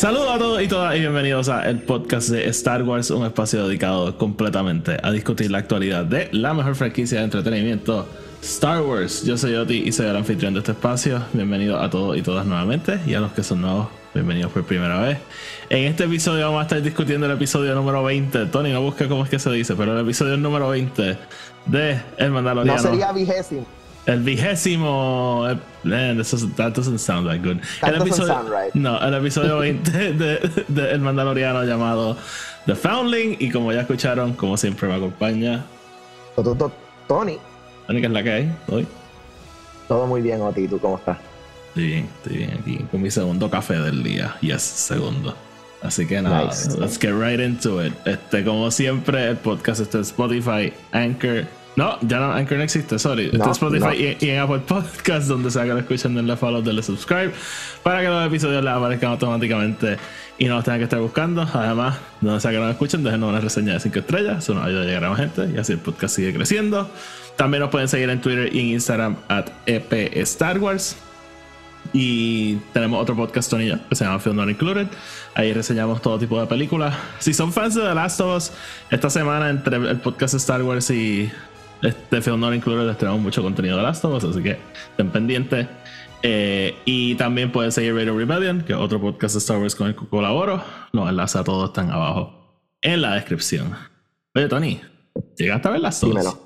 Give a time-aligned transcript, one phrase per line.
[0.00, 3.66] Saludos a todos y todas y bienvenidos a el podcast de Star Wars, un espacio
[3.66, 8.08] dedicado completamente a discutir la actualidad de la mejor franquicia de entretenimiento,
[8.40, 9.24] Star Wars.
[9.24, 11.22] Yo soy Oti y soy el anfitrión de este espacio.
[11.34, 14.98] Bienvenidos a todos y todas nuevamente y a los que son nuevos, bienvenidos por primera
[15.02, 15.18] vez.
[15.68, 18.46] En este episodio vamos a estar discutiendo el episodio número 20.
[18.46, 21.18] Tony, no busca cómo es que se dice, pero el episodio número 20
[21.66, 22.82] de El Mandaloriano.
[22.82, 23.66] No sería vigésimo.
[24.06, 25.46] El vigésimo.
[25.50, 27.58] eh, Man, doesn't, that doesn't sound that good.
[27.80, 28.74] That el doesn't episodio, sound right.
[28.74, 32.16] No, el episodio 20 de, de El Mandaloriano llamado
[32.66, 33.36] The Foundling.
[33.38, 35.64] Y como ya escucharon, como siempre me acompaña.
[36.36, 36.72] To- to- to-
[37.08, 37.38] Tony,
[37.88, 38.86] La única es la que hay hoy.
[39.88, 40.68] todo muy bien, Oti.
[40.68, 41.18] ¿Tú cómo estás?
[41.68, 44.36] Estoy bien, estoy bien aquí con mi segundo café del día.
[44.40, 45.34] Yes, segundo.
[45.82, 46.78] Así que nada, Nice.
[46.78, 47.94] let's get right into it.
[48.04, 51.44] Este, como siempre, el podcast está en Spotify, Anchor.
[51.76, 53.26] No, ya no, Anchor no existe, sorry.
[53.26, 53.94] Está No, Spotify no.
[53.94, 57.32] y, y en Apple Podcast, donde sea que lo escuchen, denle follow, denle subscribe,
[57.82, 59.96] para que los episodios les aparezcan automáticamente
[60.36, 61.42] y no los tengan que estar buscando.
[61.42, 64.82] Además, donde sea que nos escuchen, déjenos una reseña de 5 estrellas, eso nos ayuda
[64.82, 66.90] a llegar a más gente y así el podcast sigue creciendo.
[67.36, 70.96] También nos pueden seguir en Twitter y en Instagram at EP Star Wars.
[71.92, 74.86] Y tenemos otro podcast, Tony que se llama Film Not Included.
[75.34, 76.94] Ahí reseñamos todo tipo de películas.
[77.18, 78.52] Si son fans de The Last of Us,
[78.90, 81.30] esta semana entre el podcast de Star Wars y
[81.82, 84.58] este Film Not Included tenemos mucho contenido de Last of Us, así que
[84.90, 85.66] estén pendientes.
[86.22, 89.86] Eh, y también pueden seguir Radio Rebellion, que es otro podcast de Star Wars con
[89.88, 90.62] el que colaboro.
[90.92, 92.34] Los enlaces a todos están abajo
[92.82, 93.74] en la descripción.
[94.34, 94.80] Oye, Tony,
[95.36, 96.36] ¿llegaste a ver Last of Us?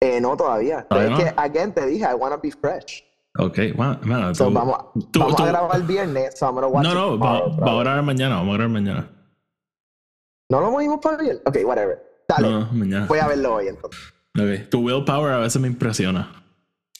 [0.00, 0.82] Eh, no, todavía.
[0.88, 1.24] ¿Todavía es no?
[1.24, 3.04] que, again, te dije, I wanna be fresh.
[3.38, 4.76] Ok, bueno, bueno, So, tú- vamos
[5.12, 7.60] tú- vamos tú- a grabar el viernes, so I'm gonna watch No, no, va, tomorrow,
[7.64, 9.08] va a orar mañana, vamos a orar mañana.
[10.50, 11.42] ¿No lo movimos para el viernes?
[11.46, 12.02] Ok, whatever.
[12.28, 13.06] Dale, No, no, mañana.
[13.06, 14.11] voy a verlo hoy entonces.
[14.38, 16.32] Ok, Tu willpower a veces me impresiona.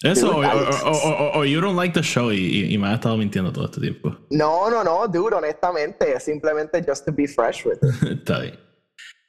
[0.03, 2.79] Eso, o, Dude, o- o- o- o you don't like the show y, y- y
[2.79, 4.17] me has estado mintiendo todo este tiempo.
[4.31, 8.03] No, no, no, dude, honestamente, es simplemente just to be fresh with it.
[8.27, 8.59] Está bien.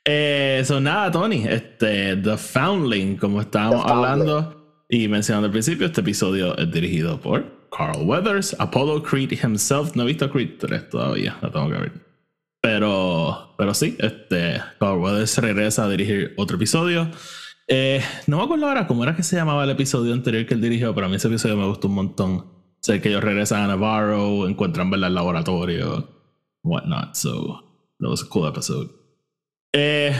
[0.05, 1.45] Eh, so, nada, Tony.
[1.47, 7.45] Este, The Foundling, como estábamos hablando y mencionando al principio, este episodio es dirigido por
[7.69, 9.95] Carl Weathers, Apollo Creed himself.
[9.95, 11.91] No he visto Creed 3 todavía, la tengo que ver.
[12.61, 17.09] Pero, pero sí, este, Carl Weathers regresa a dirigir otro episodio.
[17.67, 20.61] Eh, no me acuerdo ahora cómo era que se llamaba el episodio anterior que él
[20.61, 22.45] dirigió, pero a mí ese episodio me gustó un montón.
[22.81, 26.09] Sé que ellos regresan a Navarro, encuentran verla el laboratorio,
[26.63, 27.15] whatnot.
[27.15, 27.63] So,
[27.99, 28.89] that was a cool episode.
[29.71, 30.13] Eh,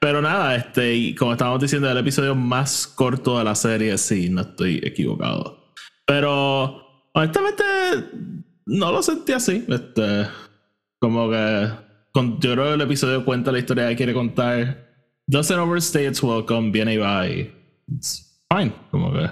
[0.00, 4.30] pero nada, este, y como estábamos diciendo, el episodio más corto de la serie, sí,
[4.30, 5.74] no estoy equivocado.
[6.06, 7.64] Pero, honestamente,
[8.66, 9.64] no lo sentí así.
[9.68, 10.26] Este,
[10.98, 11.68] como que,
[12.12, 14.89] con, yo creo que el episodio cuenta la historia que quiere contar.
[15.30, 17.54] Doesn't overstay its welcome, viene y va y
[17.88, 19.30] it's fine, como que.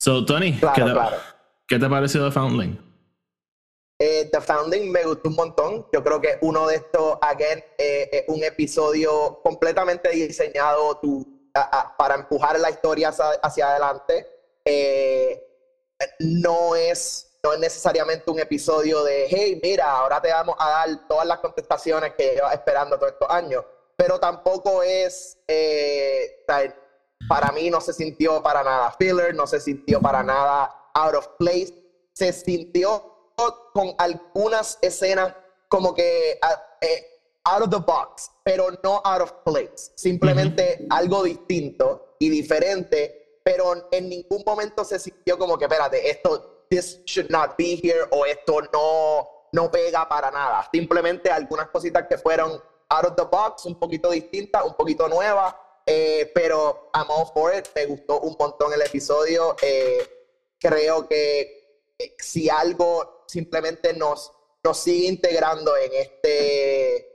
[0.00, 1.16] So, Tony, Claro, ¿qué, te, claro.
[1.68, 2.78] ¿qué te pareció de Foundling?
[3.98, 5.86] Eh, The Founding me gustó un montón.
[5.92, 11.80] Yo creo que uno de estos, again, eh, es un episodio completamente diseñado tu- a-
[11.80, 14.26] a- para empujar la historia hacia, hacia adelante.
[14.64, 15.42] Eh,
[16.20, 21.06] no, es, no es necesariamente un episodio de, hey, mira, ahora te vamos a dar
[21.08, 23.62] todas las contestaciones que llevas esperando todos estos años.
[23.96, 26.44] Pero tampoco es, eh,
[27.28, 31.28] para mí no se sintió para nada filler, no se sintió para nada out of
[31.38, 31.72] place.
[32.12, 33.32] Se sintió
[33.72, 35.34] con algunas escenas
[35.68, 39.92] como que ah, eh, out of the box, pero no out of place.
[39.94, 46.64] Simplemente algo distinto y diferente, pero en ningún momento se sintió como que, espérate, esto,
[46.70, 50.68] this should not be here o esto no, no pega para nada.
[50.72, 52.60] Simplemente algunas cositas que fueron
[52.90, 55.54] out of the box, un poquito distintas, un poquito nuevas,
[55.86, 57.68] eh, pero I'm all for it.
[57.74, 59.56] Me gustó un montón el episodio.
[59.62, 59.98] eh,
[60.58, 61.40] creo que
[61.98, 64.30] eh, si algo simplemente nos,
[64.64, 67.06] nos sigue integrando en este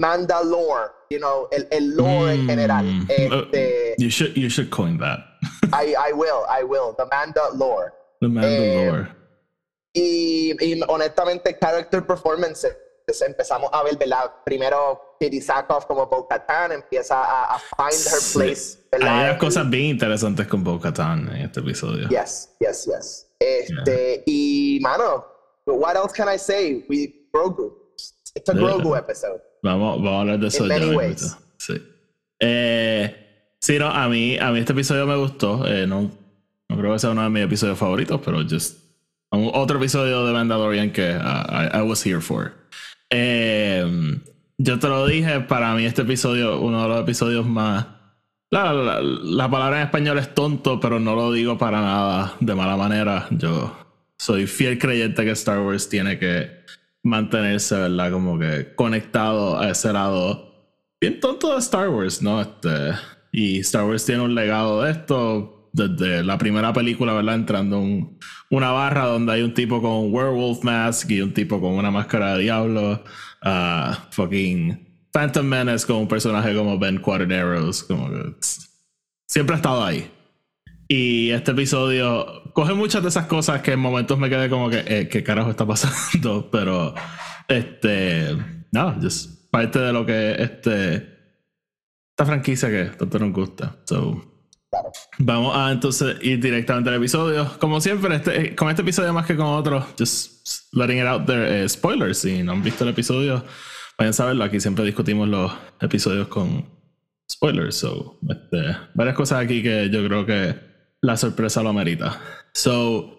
[0.00, 2.84] Mandalore, you know, el, el lore en general.
[2.84, 5.18] Mm, Este, you should you should coin that.
[5.72, 7.90] I, I will, I will, the Mandalore.
[8.20, 9.08] The Eh, Mandalore.
[9.94, 12.76] Y, y honestamente, character performances,
[13.22, 14.30] empezamos a ver, ¿verdad?
[14.44, 19.08] Primero, Kitty Sackhoff como Bo-Katan empieza a, a find her place, ¿verdad?
[19.18, 22.08] Hay unas cosas bien interesantes con Bo-Katan en este episodio.
[22.08, 23.30] Yes, yes, yes.
[23.40, 25.24] Este, y mano,
[25.66, 26.84] what else can I say?
[26.88, 27.72] We, Grogu.
[28.34, 29.40] It's a Grogu episode.
[29.62, 31.36] Vamos, vamos a hablar de eso In many ways.
[31.58, 31.74] Sí.
[32.40, 35.66] Eh, sí, no, a mí, a mí este episodio me gustó.
[35.66, 36.10] Eh, no,
[36.68, 38.78] no creo que sea uno de mis episodios favoritos, pero just
[39.32, 42.52] un- otro episodio de Mandalorian que uh, I, I was here for.
[43.10, 43.84] Eh,
[44.58, 47.86] yo te lo dije, para mí este episodio, uno de los episodios más...
[48.50, 52.54] La, la- la palabra en español es tonto, pero no lo digo para nada de
[52.54, 53.26] mala manera.
[53.30, 53.76] Yo
[54.18, 56.50] soy fiel creyente que Star Wars tiene que
[57.02, 58.10] mantenerse, ¿verdad?
[58.10, 60.48] Como que conectado a ese lado
[61.00, 62.40] bien tonto de Star Wars, ¿no?
[62.40, 62.92] Este,
[63.32, 67.36] y Star Wars tiene un legado de esto desde la primera película, ¿verdad?
[67.36, 68.18] Entrando un-
[68.50, 72.34] una barra donde hay un tipo con werewolf mask y un tipo con una máscara
[72.36, 73.02] de diablo.
[73.42, 78.10] ah, fucking Phantom Menace con un personaje como Ben Quaterneros, como
[79.26, 80.10] siempre ha estado ahí.
[80.88, 84.82] Y este episodio coge muchas de esas cosas que en momentos me quedé como que,
[84.86, 86.48] eh, ¿qué carajo está pasando?
[86.52, 86.94] Pero,
[87.46, 88.36] este,
[88.72, 90.94] no, just parte de lo que este,
[92.10, 93.76] esta franquicia que tanto nos gusta.
[93.84, 94.37] So,
[94.70, 94.92] Claro.
[95.18, 97.50] vamos a entonces ir directamente al episodio.
[97.58, 101.64] Como siempre, este, con este episodio más que con otros, just letting it out there,
[101.64, 102.18] eh, spoilers.
[102.18, 103.44] Si no han visto el episodio,
[103.98, 104.44] vayan a saberlo.
[104.44, 105.50] Aquí siempre discutimos los
[105.80, 106.66] episodios con
[107.30, 107.76] spoilers.
[107.76, 110.54] So, este, varias cosas aquí que yo creo que
[111.00, 112.20] la sorpresa lo amerita.
[112.52, 113.18] So,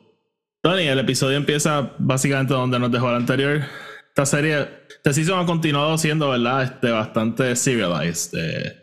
[0.62, 3.62] Tony, el episodio empieza básicamente donde nos dejó el anterior.
[4.10, 6.64] Esta serie, esta season ha continuado siendo, ¿verdad?
[6.64, 8.38] Este, bastante serialized.
[8.38, 8.76] eh,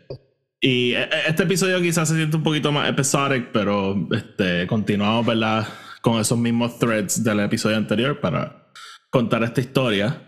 [0.66, 5.24] y e- e- este episodio quizás se siente un poquito más episodic, pero este, continuamos,
[5.24, 5.68] ¿verdad?
[6.00, 8.66] Con esos mismos threads del episodio anterior para
[9.08, 10.22] contar esta historia.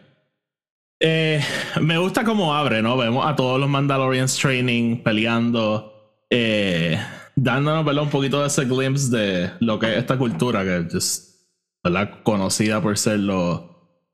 [1.01, 1.43] Eh,
[1.81, 2.97] me gusta cómo abre, ¿no?
[2.97, 7.01] Vemos a todos los Mandalorians training, peleando, eh,
[7.35, 8.05] dándonos, ¿verdad?
[8.05, 11.25] Un poquito de ese glimpse de lo que es esta cultura, que es.
[12.23, 13.63] Conocida por ser los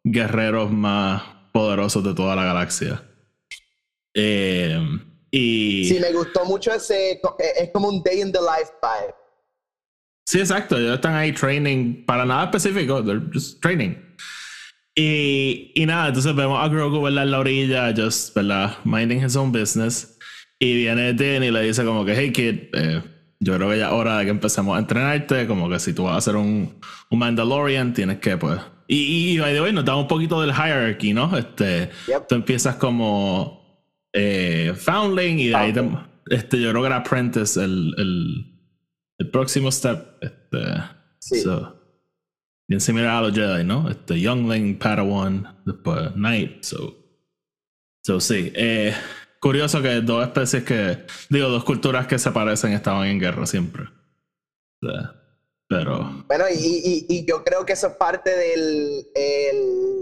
[0.02, 1.22] guerreros más
[1.52, 3.02] poderosos de toda la galaxia.
[4.14, 4.78] Eh,
[5.36, 5.84] y...
[5.88, 7.12] Sí, me gustó mucho ese.
[7.12, 7.20] eh,
[7.60, 9.14] Es como un day in the life vibe.
[10.26, 10.78] Sí, exacto.
[10.78, 13.02] Ellos están ahí training para nada específico.
[13.04, 13.96] They're just training.
[14.96, 17.24] Y, y nada, entonces vemos a Grogu, ¿verdad?
[17.24, 18.76] En la orilla, just, ¿verdad?
[18.84, 20.18] Minding his own business.
[20.60, 23.02] Y viene Din y le dice como que, hey kid, eh,
[23.40, 25.46] yo creo que ya es hora de que empecemos a entrenarte.
[25.46, 26.78] Como que si tú vas a ser un,
[27.10, 28.60] un Mandalorian, tienes que, pues...
[28.86, 31.36] Y, y by the way, nos da un poquito del hierarchy, ¿no?
[31.36, 32.28] Este, Yep.
[32.28, 33.63] tú empiezas como
[34.14, 35.90] eh, Foundling y de ahí te-
[36.30, 38.60] este, yo creo que era Apprentice el, el,
[39.18, 40.16] el próximo step.
[40.22, 40.58] Este,
[41.18, 41.40] Sí.
[41.40, 41.74] so,
[42.68, 43.90] bien similar a los Jedi, ¿no?
[43.90, 46.62] Este, Youngling, Padawan, después Knight.
[46.62, 46.96] So,
[48.02, 48.52] so sí.
[48.54, 48.94] Eh,
[49.40, 53.84] curioso que dos especies que, digo, dos culturas que se parecen estaban en guerra siempre.
[54.82, 55.14] Sea,
[55.68, 59.93] pero, Bueno, y, y- y yo creo que eso es parte del el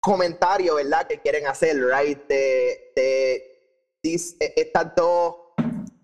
[0.00, 1.06] comentario, ¿verdad?
[1.06, 2.18] Que quieren hacer, right?
[2.28, 3.34] De, de
[4.02, 5.34] e- estas dos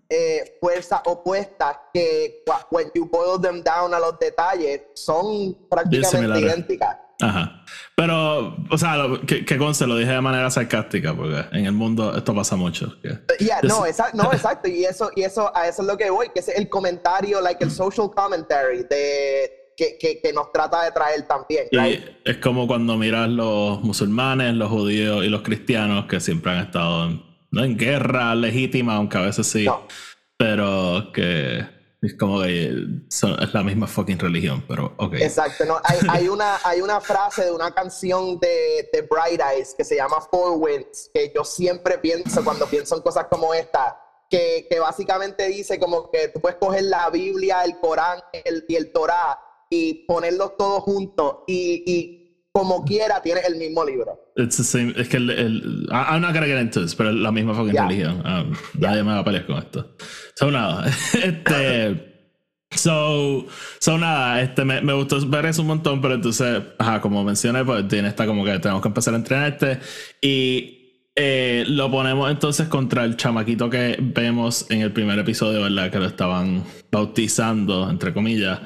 [0.09, 6.97] eh, fuerzas opuestas que, when you boil them down a los detalles, son prácticamente idénticas.
[7.19, 7.63] ajá.
[7.95, 11.71] Pero, o sea, lo- que, que conste, lo dije de manera sarcástica, porque en el
[11.73, 12.95] mundo esto pasa mucho.
[13.01, 14.69] que- Yeah, no, exacto, no, exacto.
[14.69, 17.63] Y eso, y eso, a eso es lo que voy, que es el comentario, like
[17.63, 22.65] el social commentary de que, que, que nos trata de traer también, Y es como
[22.67, 27.63] cuando miras los musulmanes, los judíos y los cristianos que siempre han estado en, no
[27.63, 29.87] en guerra legítima, aunque a veces sí, No.
[30.35, 31.63] pero que
[32.01, 32.73] es como que
[33.09, 35.13] son- es la misma fucking religión, pero ok.
[35.15, 39.75] Exacto, no, hay, hay, una, hay una frase de una canción de, de Bright Eyes
[39.77, 43.99] que se llama Four Winds, que yo siempre pienso cuando pienso en cosas como esta,
[44.29, 48.75] que, que básicamente dice como que tú puedes coger la Biblia, el Corán el, y
[48.75, 52.17] el Torá y ponerlos todos juntos y, y
[52.51, 54.19] como quiera tienes el mismo libro.
[54.35, 57.31] It's the same- es que el, el- I'm not gonna get into this, pero la
[57.31, 57.87] misma fucking Yeah.
[57.87, 58.23] religión.
[58.25, 59.95] Um, Nadie me va a pelear con esto.
[60.35, 60.85] So nada,
[61.23, 62.31] este,
[62.71, 63.45] so,
[63.79, 67.63] so nada, este, me, me gustó ver eso un montón, pero entonces, ajá, como mencioné,
[67.63, 69.79] pues tiene esta como que tenemos que empezar a entrenar este
[70.21, 70.73] y
[71.15, 75.89] eh, lo ponemos entonces contra el chamaquito que vemos en el primer episodio, ¿verdad?
[75.91, 78.59] Que lo estaban bautizando, entre comillas.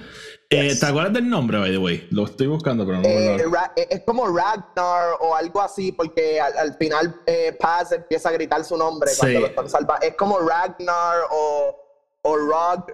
[0.54, 0.76] Eh.
[0.78, 2.08] ¿Te acuerdas del nombre, by the way?
[2.12, 3.52] Lo estoy buscando, pero no me Eh, acuerdo.
[3.54, 8.28] Ra- eh, es como Ragnar o algo así, porque al, al final eh, Paz empieza
[8.30, 10.06] a gritar su nombre cuando lo están salvando.
[10.06, 11.76] Es como Ragnar o,
[12.24, 12.86] o Rog.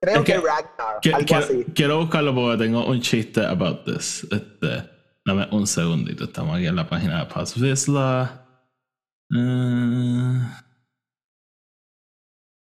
[0.00, 1.64] Creo Es que, que- Ragnar, algo quiero, así.
[1.74, 4.24] quiero buscarlo porque tengo un chiste about this.
[4.30, 4.90] Este,
[5.24, 6.24] dame un segundito.
[6.24, 8.46] Estamos aquí en la página de Paz Vizsla.
[9.32, 10.40] Eh,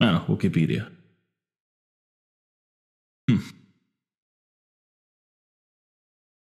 [0.00, 0.92] bueno, Wikipedia.
[3.28, 3.65] Hmm.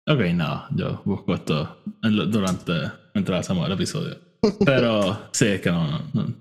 [0.06, 2.72] Ok, no, yo busco esto durante
[3.14, 4.18] mientras hacemos el episodio.
[4.64, 6.34] Pero sí, es que no, no.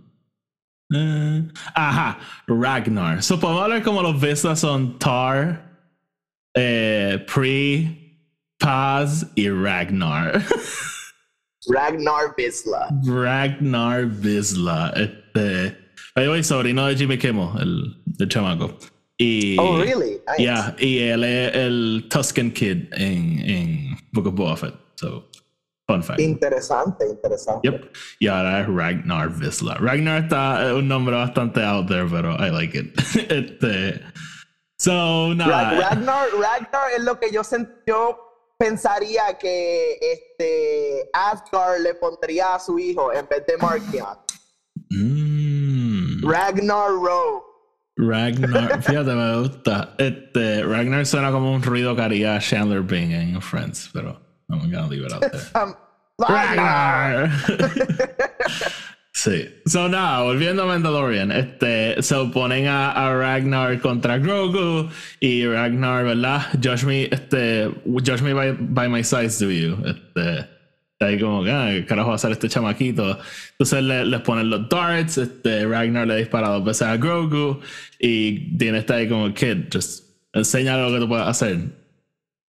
[0.94, 3.24] Eh, ajá, Ragnar.
[3.24, 5.66] So podemos hablar como los Vistas son Tar,
[6.54, 8.20] eh, Pre,
[8.60, 10.44] Paz y Ragnar.
[11.70, 12.90] Ragnar Visla.
[13.06, 14.94] Ragnar Visla.
[14.96, 15.78] Este.
[16.16, 18.78] Ahí sobrino de Jimmy Kimmel, el, el chamaco.
[19.18, 20.22] Y, oh, really?
[20.38, 24.74] Yeah, y él es el Tuscan Kid en, en Book of Boba Fett.
[24.96, 25.30] So,
[25.88, 26.20] fun fact.
[26.20, 27.70] Interesante, interesante.
[27.70, 27.94] Yep.
[28.20, 29.76] Y ahora es Ragnar Visla.
[29.76, 32.98] Ragnar está un nombre bastante out there, pero I like it.
[33.32, 34.02] este.
[34.78, 35.80] So, nada.
[35.80, 37.44] Ragnar, Ragnar es lo que yo,
[37.86, 38.18] yo
[38.58, 43.58] pensaría que este Asgard le pondría a su hijo en vez de.
[44.90, 46.28] Mm.
[46.28, 47.53] Ragnar Rowe.
[47.96, 49.96] Ragnar, fíjate, me gusta.
[49.98, 54.20] Este, Ragnar suena como un ruido que haría Chandler Bing en Friends, pero
[54.50, 55.76] I'm gonna leave it out there.
[56.18, 57.30] Ragnar.
[59.14, 59.50] sí.
[59.66, 66.48] So, nada, volviendo a Mandalorian, este, se ponen a, Ragnar contra Grogu y Ragnar, ¿verdad?
[66.62, 69.78] Judge me, este, judge me by, by my size, do you?
[69.86, 70.50] Este,
[71.00, 73.20] ahí como, ah, ¿qué carajo va a hacer este chamaquito?
[73.52, 77.60] Entonces le, les ponen los darts, este, Ragnar le dispara dos veces a Grogu
[78.00, 81.60] y tiene está ahí como, kid, just enseña lo que tú puedes hacer.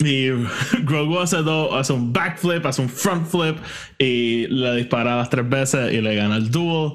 [0.00, 0.28] Y
[0.84, 3.58] Grogu hace, dos, hace un backflip, hace un front flip
[3.98, 6.94] y le dispara las tres veces y le gana el duel.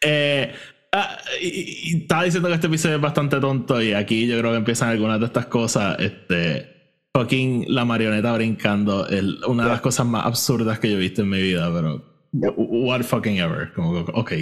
[0.00, 0.52] Eh,
[0.92, 4.58] ah, y, estaba diciendo que este episodio es bastante tonto y aquí yo creo que
[4.58, 5.98] empiezan algunas de estas cosas.
[5.98, 6.77] Este,
[7.18, 11.22] fucking la marioneta brincando, el, una de las cosas más absurdas que yo he visto
[11.22, 12.02] en mi vida, pero
[12.56, 14.32] what fucking ever, como ok.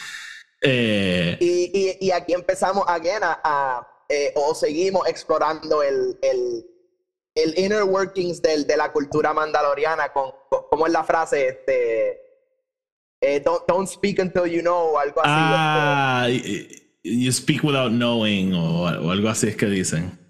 [0.62, 6.64] eh, y, y, aquí empezamos again a, eh, o seguimos explorando el, el,
[7.34, 10.30] el inner workings del, de la cultura mandaloriana, con,
[10.70, 12.20] como es la frase, este,
[13.20, 15.32] eh, don't, don't, speak until you know, o algo así.
[15.34, 16.28] Ah,
[17.02, 20.25] you speak without knowing, o, o algo así es que dicen.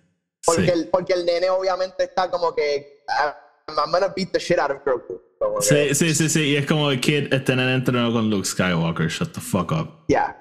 [0.47, 3.37] Porque, el, porque el nene obviamente está como que ah,
[3.69, 5.21] I'm gonna beat the shit out of Grogu.
[5.61, 9.09] Sí, sí, sí, sí, y es como el kid, este nene entrenó con Luke Skywalker,
[9.09, 10.05] shut the fuck up.
[10.09, 10.37] Yeah.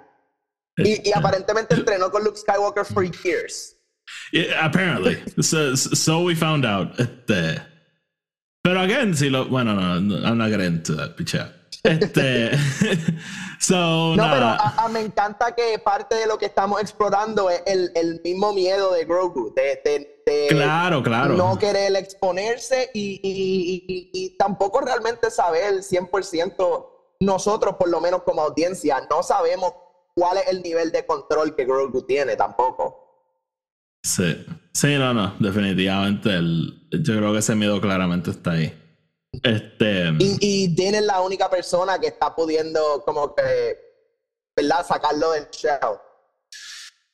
[0.78, 1.14] Y, y este.
[1.16, 3.76] aparentemente entrenó con Luke Skywalker for years.
[4.32, 5.18] Yeah, apparently.
[5.42, 7.00] so, so we found out.
[7.00, 7.62] Este,
[8.64, 11.54] pero again, si lo, bueno, no, no, I'm not getting into that, picha.
[11.84, 12.52] Este,
[13.60, 18.22] so, no, pero me encanta que parte de lo que estamos explorando es el, el
[18.24, 19.82] mismo miedo de Grogu, de,
[20.26, 21.36] de, claro, claro.
[21.36, 26.88] no querer exponerse y, y, y, tampoco realmente saber 100%,
[27.20, 29.74] nosotros por lo menos como audiencia, no sabemos
[30.14, 33.06] cuál es el nivel de control que Grogu tiene tampoco.
[34.04, 38.85] Sí, sí, no, no, definitivamente el, yo creo que ese miedo claramente está ahí.
[39.44, 40.14] Este...
[40.20, 43.44] Y, y Dean es la única persona que está pudiendo como que,
[44.56, 44.86] ¿verdad?
[44.86, 46.00] Sacarlo del show.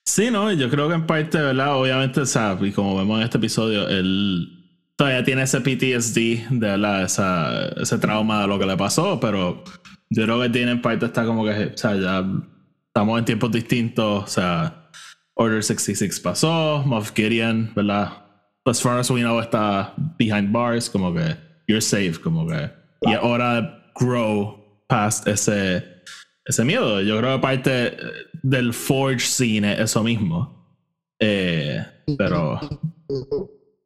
[0.05, 1.75] Sí, no, yo creo que en parte, ¿verdad?
[1.77, 4.61] Obviamente, o sea, y como vemos en este episodio, él
[4.97, 9.63] todavía tiene ese PTSD, de verdad, esa, ese trauma de lo que le pasó, pero
[10.09, 12.25] yo creo que tiene en parte está como que, o sea, ya
[12.87, 14.89] estamos en tiempos distintos, o sea,
[15.35, 18.25] Order 66 pasó, Moff Gideon, ¿verdad?
[18.65, 21.35] As far as we know, está behind bars, como que
[21.67, 22.69] you're safe, como que.
[23.01, 25.83] Y ahora grow past ese,
[26.45, 27.01] ese miedo.
[27.01, 27.97] Yo creo que parte
[28.43, 30.61] del Forge scene es eso mismo.
[31.19, 31.85] Eh,
[32.17, 32.59] pero.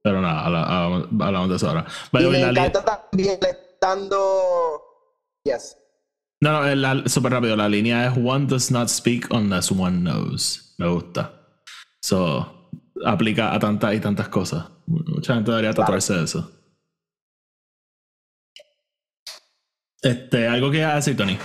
[0.04, 1.86] Pero nada, hablamos de eso ahora.
[2.14, 4.82] y me encanta también estando.
[5.44, 5.78] Yes.
[6.42, 7.56] No, no, súper rápido.
[7.56, 10.76] La línea es: One does not speak unless one knows.
[10.78, 11.32] Me gusta.
[12.02, 12.70] So,
[13.04, 14.66] aplica a tantas y tantas cosas.
[14.86, 16.52] Mucha gente debería tratarse de eso.
[20.06, 21.36] Este, algo que decir, Tony.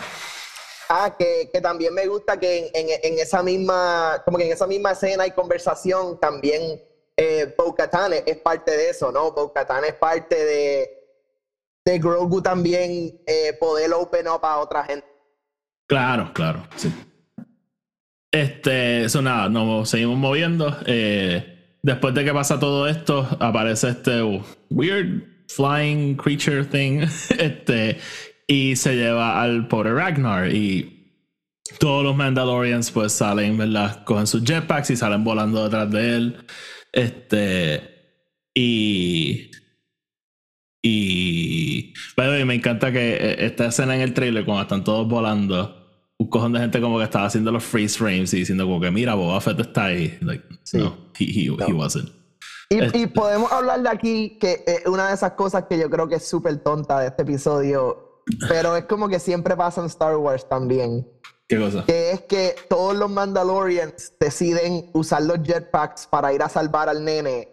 [0.91, 4.67] Ah, que, que, también me gusta que en, en, esa misma, como que en esa
[4.67, 6.83] misma escena y conversación también
[7.17, 7.75] eh, Bo
[8.27, 9.33] es, parte de eso, ¿no?
[9.33, 10.91] Bo es parte de,
[11.87, 15.07] de Grogu también eh, poder open up a otra gente.
[15.87, 16.93] Claro, claro, sí.
[18.31, 20.77] Este, eso nada, nos seguimos moviendo.
[20.87, 24.23] Eh, después de que pasa todo esto, aparece este
[24.69, 27.07] weird flying creature thing.
[27.39, 27.99] Este,
[28.51, 30.53] y se lleva al pobre Ragnar.
[30.53, 31.23] Y
[31.79, 34.03] todos los Mandalorians pues salen, ¿verdad?
[34.05, 36.47] Cogen sus jetpacks y salen volando detrás de él.
[36.93, 37.81] Este
[38.53, 39.53] y
[40.83, 45.77] y pero me encanta que eh, esta escena en el trailer cuando están todos volando
[46.19, 48.91] un cojón de gente como que estaba haciendo los freeze frames y diciendo como que
[48.91, 52.11] mira Boba Fett está ahí like no he, he, he wasn't.
[52.69, 56.09] Y, y, podemos hablar de aquí que es una de esas cosas que yo creo
[56.09, 58.10] que es súper tonta de este episodio,
[58.49, 61.07] pero es como que siempre pasa en Star Wars también.
[61.49, 61.85] ¿Qué cosa?
[61.85, 67.05] Que es que todos los Mandalorians deciden usar los jetpacks para ir a salvar al
[67.05, 67.49] nene.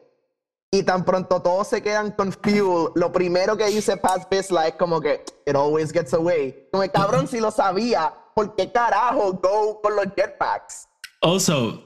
[0.69, 4.75] Y tan pronto todos se quedan con fuel, lo primero que dice Paz Vizsla es
[4.75, 6.67] como que it always gets away.
[6.71, 10.87] Como el cabrón si lo sabía, ¿por qué carajo go con los jetpacks?
[11.21, 11.81] Also,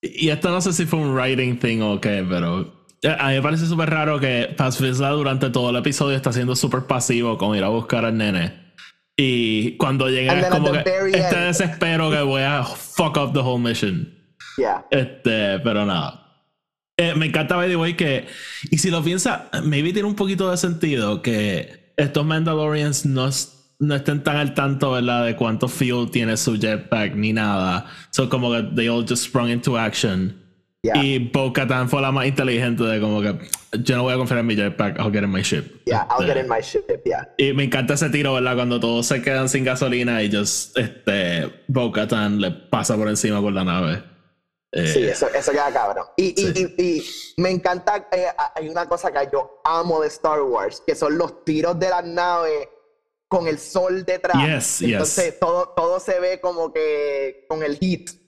[0.00, 3.42] y esto no sé si fue un writing thing o qué, pero a mí me
[3.42, 7.56] parece súper raro que Paz Vizsla durante todo el episodio está siendo súper pasivo con
[7.56, 8.74] ir a buscar al nene.
[9.16, 13.62] Y cuando llega es como que este desespero que voy a fuck up the whole
[13.62, 14.08] mission.
[14.56, 14.86] Yeah.
[14.90, 16.20] Este, pero nada.
[16.96, 18.26] Eh, me encanta, by the way, que.
[18.70, 23.28] Y si lo piensa, maybe tiene un poquito de sentido que estos Mandalorians no,
[23.78, 25.24] no estén tan al tanto, ¿verdad?
[25.24, 27.86] De cuánto fuel tiene su jetpack ni nada.
[28.10, 30.36] So, como que they all just sprung into action.
[30.82, 33.38] Y Bo Katan fue la más inteligente de como que
[33.82, 35.82] yo no voy a confiar en mi jetpack, I'll get in my ship.
[35.84, 37.28] Yeah, I'll get in my ship, yeah.
[37.36, 38.56] Y me encanta ese tiro, ¿verdad?
[38.56, 43.40] Cuando todos se quedan sin gasolina y just, este, Bo Katan le pasa por encima
[43.42, 44.02] por la nave.
[44.72, 46.06] Eh, sí, eso, eso queda cabrón.
[46.16, 47.04] Y, y, y,
[47.36, 51.44] me encanta, eh, hay una cosa que yo amo de Star Wars, que son los
[51.44, 52.68] tiros de las naves
[53.28, 54.80] con el sol detrás.
[54.80, 58.19] Entonces Todo, todo se ve como que con el heat.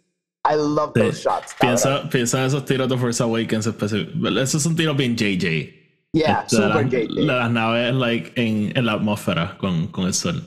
[0.45, 1.55] I love those shots.
[1.61, 5.81] Piensa, piensa, en esos tiros de Force Awakens Esos son tiros bien JJ.
[6.13, 7.25] Yeah, este, super JJ.
[7.25, 10.43] las naves like, en, en la atmósfera con, con el sol.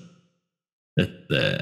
[0.95, 1.57] Este,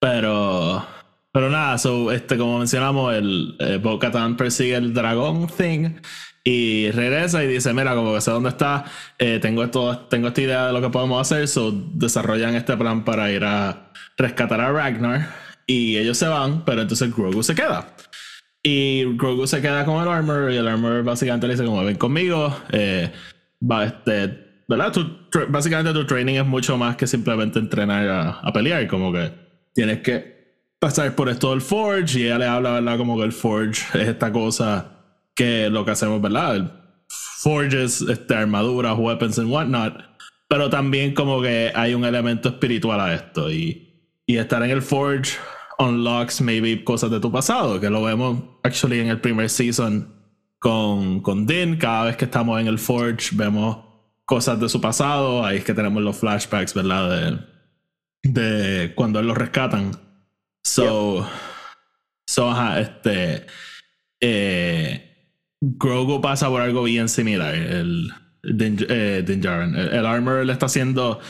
[0.00, 0.86] pero.
[1.30, 6.00] Pero nada, so, este, como mencionamos, el eh, bo persigue el dragón thing
[6.42, 8.86] y regresa y dice, mira, como que sé dónde está,
[9.18, 13.04] eh, tengo, esto, tengo esta idea de lo que podemos hacer, so desarrollan este plan
[13.04, 17.94] para ir a rescatar a Ragnar y ellos se van, pero entonces Grogu se queda.
[18.62, 21.96] Y Grogu se queda con el armor y el armor básicamente le dice como ven
[21.96, 23.12] conmigo, eh,
[23.62, 24.92] va este, ¿verdad?
[25.48, 29.30] básicamente tu training es mucho más que simplemente entrenar a, a, pelear, como que
[29.74, 30.38] tienes que
[30.78, 32.96] pasar por esto del Forge y ella le habla, ¿verdad?
[32.96, 34.92] Como que el Forge es esta cosa
[35.34, 36.56] que lo que hacemos, ¿verdad?
[36.56, 36.70] El
[37.08, 40.02] Forge es este, armaduras, weapons and whatnot,
[40.48, 44.80] pero también como que hay un elemento espiritual a esto y, y estar en el
[44.80, 45.36] Forge
[45.78, 50.14] unlocks maybe cosas de tu pasado, que lo vemos actually en el primer season
[50.58, 53.78] con, con Din, cada vez que estamos en el Forge vemos
[54.24, 57.40] cosas de su pasado, ahí es que tenemos los flashbacks, ¿verdad?
[58.22, 59.92] De, de cuando él los rescatan.
[60.64, 61.26] So,
[62.26, 63.46] so ajá, este,
[64.20, 65.08] eh,
[65.60, 68.12] Grogu pasa por algo bien similar, el
[68.42, 69.74] Din, eh, Din Djarin.
[69.74, 71.20] El, el, armor le está haciendo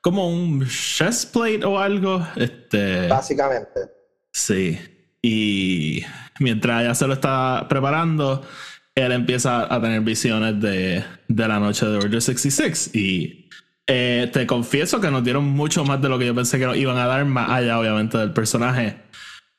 [0.00, 2.26] como un chest plate o algo.
[2.36, 3.97] Este, Básicamente.
[4.38, 4.78] Sí.
[5.20, 6.02] Y
[6.38, 8.46] mientras ella se lo está preparando,
[8.94, 12.94] él empieza a tener visiones de, de la noche de Order 66.
[12.94, 13.48] Y
[13.88, 16.76] eh, te confieso que nos dieron mucho más de lo que yo pensé que nos
[16.76, 18.96] iban a dar, más allá, obviamente, del personaje.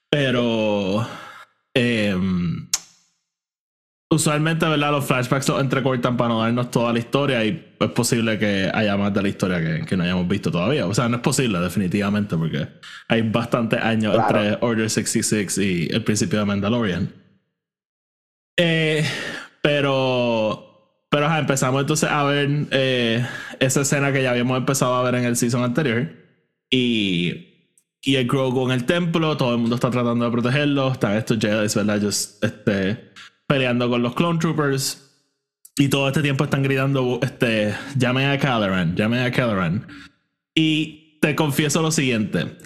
[0.09, 1.05] Pero.
[1.73, 2.15] Eh,
[4.19, 4.91] usualmente, ¿verdad?
[4.91, 8.95] Los flashbacks los entrecortan para no darnos toda la historia y es posible que haya
[8.97, 10.85] más de la historia que, que no hayamos visto todavía.
[10.85, 12.67] O sea, no es posible, definitivamente, porque
[13.07, 17.13] hay bastantes años entre Order 66 y el principio de Mandalorian.
[18.57, 19.05] Eh,
[19.61, 20.65] pero.
[21.11, 23.25] Pero empezamos entonces a ver eh,
[23.59, 26.07] esa escena que ya habíamos empezado a ver en el season anterior.
[26.69, 27.49] Y
[28.01, 30.91] y el Grogu en el templo, todo el mundo está tratando de protegerlo.
[30.91, 32.01] Están estos Jedi, ¿verdad?
[32.01, 33.11] Just, este,
[33.49, 35.05] peleando con los Clone Troopers.
[35.75, 39.87] Y todo este tiempo están gritando, este, llamen a Caloran, llamen a Caloran.
[40.53, 42.57] Y te confieso lo siguiente.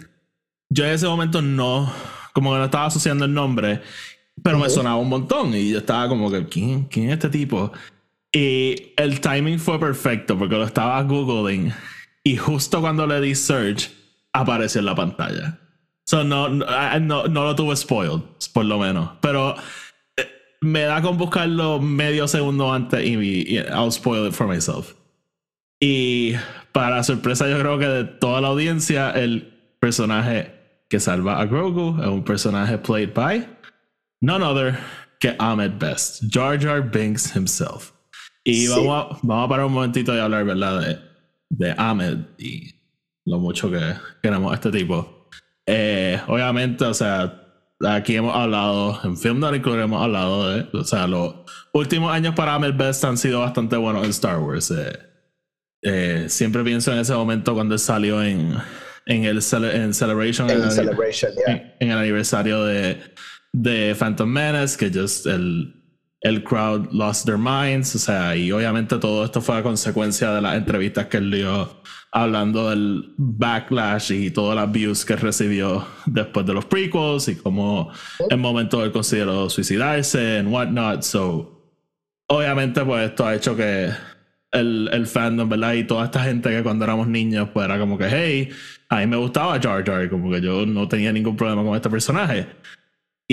[0.70, 1.92] Yo en ese momento no,
[2.34, 3.82] como que no estaba asociando el nombre,
[4.44, 5.54] pero me sonaba un montón.
[5.54, 7.72] Y yo estaba como que, ¿quién, quién es este tipo?
[8.32, 11.72] Y el timing fue perfecto porque lo estaba googling.
[12.24, 13.90] Y justo cuando le di search,
[14.34, 15.60] apareció en la pantalla.
[16.06, 16.66] So no, no,
[17.00, 19.12] no, no lo tuve spoiled, por lo menos.
[19.22, 19.56] Pero
[20.64, 24.94] me da con buscarlo medio segundo antes y, I'll spoil it for myself.
[25.80, 26.34] Y
[26.72, 30.54] para sorpresa, yo creo que de toda la audiencia, el personaje
[30.90, 33.46] que salva a Grogu es un personaje played by
[34.22, 34.80] none other
[35.20, 37.92] que Ahmed Best, Jar Jar Binks himself.
[38.46, 40.82] Y vamos, a, vamos a parar un momentito y hablar, ¿verdad?
[40.82, 41.00] De,
[41.50, 42.74] de Ahmed y
[43.26, 45.30] lo mucho que queremos a este tipo.
[45.66, 47.43] Eh, obviamente, o sea,
[47.88, 51.36] aquí hemos hablado, en Film Not hemos hablado de, o sea, los
[51.74, 54.72] últimos años para Amel Best han sido bastante buenos en Star Wars.
[54.72, 55.00] Eh,
[55.82, 58.56] eh, siempre pienso en ese momento cuando salió en,
[59.06, 60.90] en el en Celebration, en, el,
[61.80, 63.02] en, el aniversario de,
[63.52, 65.83] de Phantom Menace, que just el,
[66.24, 70.42] el crowd lost their minds, o sea, y obviamente todo esto fue a consecuencia de
[70.42, 71.82] las entrevistas que él dio
[72.14, 77.92] hablando del backlash y todas las views que recibió después de los prequels y cómo
[78.30, 81.02] en momento él consideró suicidarse and whatnot.
[81.02, 81.76] So,
[82.28, 83.90] obviamente, pues esto ha hecho que
[84.52, 85.74] el, el, fandom, ¿verdad?
[85.74, 88.50] Y toda esta gente que cuando éramos niños, pues era como que, hey,
[88.90, 91.90] a mí me gustaba Jar Jar, como que yo no tenía ningún problema con este
[91.90, 92.48] personaje.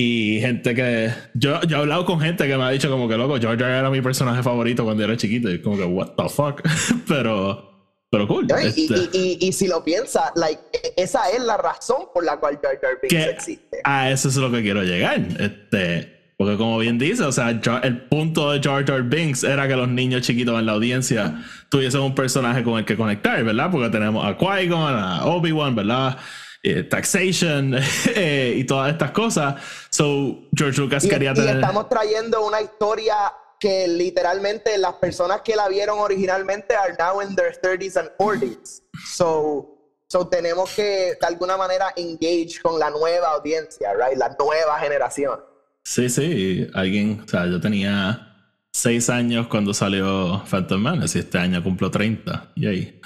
[0.00, 1.12] Y gente que.
[1.34, 3.90] Yo, yo he hablado con gente que me ha dicho como que loco, Jar era
[3.90, 5.50] mi personaje favorito cuando era chiquito.
[5.50, 6.62] Y como que, what the fuck.
[7.08, 7.68] pero.
[8.10, 8.46] Pero cool.
[8.48, 10.60] Y, este y, y, y, si lo piensas, like,
[10.96, 13.78] esa es la razón por la cual Jar Jar Binks existe.
[13.84, 15.20] A eso es lo que quiero llegar.
[15.38, 16.18] Este.
[16.38, 19.88] Porque como bien dice, o sea, el punto de Jar Jar Binks era que los
[19.88, 23.70] niños chiquitos en la audiencia tuviesen un personaje con el que conectar, ¿verdad?
[23.70, 26.16] Porque tenemos a Qui-Gon, a Obi-Wan, ¿verdad?
[26.62, 27.74] Eh, taxation
[28.14, 29.62] eh, y todas estas cosas.
[29.88, 31.56] So, George Lucas quería tener...
[31.56, 33.14] Y estamos trayendo una historia
[33.58, 38.82] que literalmente las personas que la vieron originalmente are now in their 30s and 40s.
[39.06, 44.18] So, so tenemos que de alguna manera engage con la nueva audiencia, right?
[44.18, 45.40] La nueva generación.
[45.82, 48.30] Sí, sí, alguien, o sea, yo tenía
[48.72, 52.52] 6 años cuando salió Phantom Menace y este año cumplo 30.
[52.56, 53.00] Yay.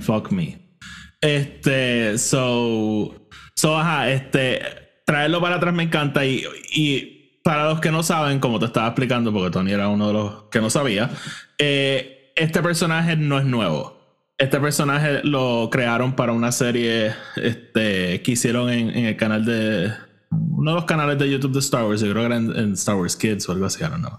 [0.00, 0.67] Fuck me.
[1.20, 4.62] Este, so, so, ajá, este,
[5.04, 8.88] traerlo para atrás me encanta y, y para los que no saben, como te estaba
[8.88, 11.10] explicando, porque Tony era uno de los que no sabía,
[11.58, 13.98] eh, este personaje no es nuevo.
[14.36, 19.92] Este personaje lo crearon para una serie este, que hicieron en, en el canal de
[20.30, 22.96] uno de los canales de YouTube de Star Wars, yo creo que era en, Star
[22.96, 24.18] Wars Kids o algo así, I don't know.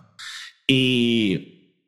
[0.67, 1.83] Y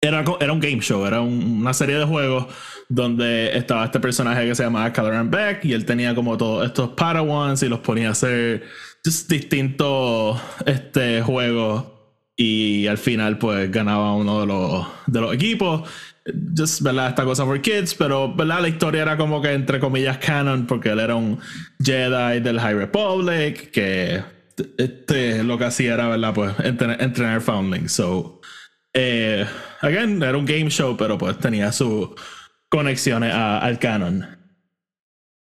[0.00, 2.46] era, era un game show, era una serie de juegos
[2.88, 6.90] donde estaba este personaje que se llamaba Caloran Beck y él tenía como todos estos
[6.90, 8.64] Padawans y los ponía a hacer
[9.02, 11.86] distintos este, juegos
[12.36, 15.88] y al final pues ganaba uno de los, de los equipos
[16.56, 17.08] just, ¿verdad?
[17.08, 18.60] Esta cosa for kids, pero, ¿verdad?
[18.60, 21.38] La historia era como que entre comillas canon, porque él era un
[21.82, 24.22] Jedi del High Republic, que
[24.76, 26.34] este, lo que hacía era, ¿verdad?
[26.34, 27.88] Pues entrenar, entrenar Foundling.
[27.88, 28.40] So,
[28.92, 29.46] eh,
[29.80, 32.10] again, era un game show, pero pues tenía sus
[32.68, 34.36] conexiones al canon.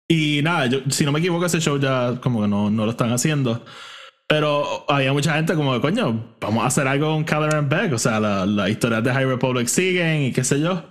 [0.09, 2.91] Y nada, yo, si no me equivoco, ese show ya como que no, no lo
[2.91, 3.65] están haciendo.
[4.27, 7.93] Pero había mucha gente como de coño, vamos a hacer algo con Caloran Beck.
[7.93, 10.85] O sea, las la historias de High Republic siguen y qué sé yo.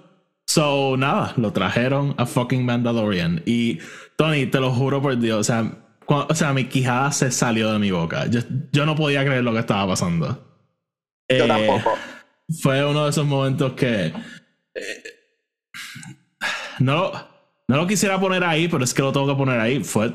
[0.45, 3.43] So, nada, lo trajeron a fucking Mandalorian.
[3.45, 3.79] Y
[4.17, 5.71] Tony, te lo juro por Dios, o sea,
[6.05, 8.25] o sea mi quijada se salió de mi boca.
[8.27, 10.27] Yo, yo no podía creer lo que estaba pasando.
[11.29, 11.93] Yo eh, tampoco.
[12.62, 14.08] Fue uno de esos momentos que.
[14.73, 15.03] Eh,
[16.80, 17.12] no,
[17.68, 19.84] no lo quisiera poner ahí, pero es que lo tengo que poner ahí.
[19.84, 20.13] Fue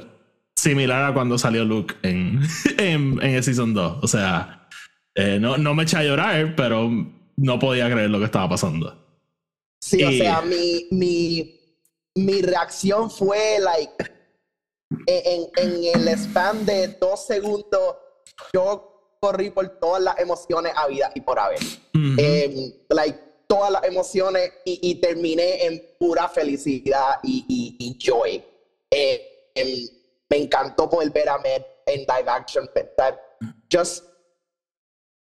[0.57, 2.41] similar a cuando salió Luke en,
[2.79, 3.99] en, el Season 2.
[4.03, 4.69] O sea,
[5.15, 6.91] eh, no, no me eché a llorar, pero
[7.37, 9.01] no podía creer lo que estaba pasando.
[9.81, 11.61] Sí, o sea, mi, mi,
[12.15, 14.13] mi reacción fue, like,
[15.07, 17.97] en, en el spam de dos segundos,
[18.53, 21.59] yo corrí por todas las emociones habidas y por haber.
[21.95, 28.45] Em, like, todas las emociones y, terminé en pura felicidad y, y, joy.
[28.91, 29.89] Eh, em,
[30.31, 32.69] me encantó poder ver a Med en live action.
[32.97, 33.19] That
[33.71, 34.05] just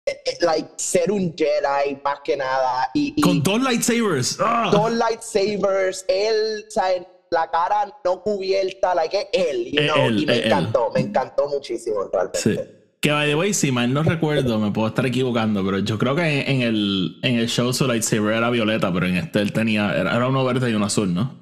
[0.07, 4.69] eh, eh, like ser un Jedi más que nada y, con dos lightsabers ah.
[4.71, 10.09] dos lightsabers él o la cara no cubierta like él, you know?
[10.11, 12.59] y me encantó me encantó muchísimo realmente sí.
[13.05, 16.15] Que by the way si mal no recuerdo me puedo estar equivocando pero yo creo
[16.15, 19.95] que en, el en el show su lightsaber era violeta pero en este él tenía
[19.95, 21.35] era uno verde y uno azul ¿no?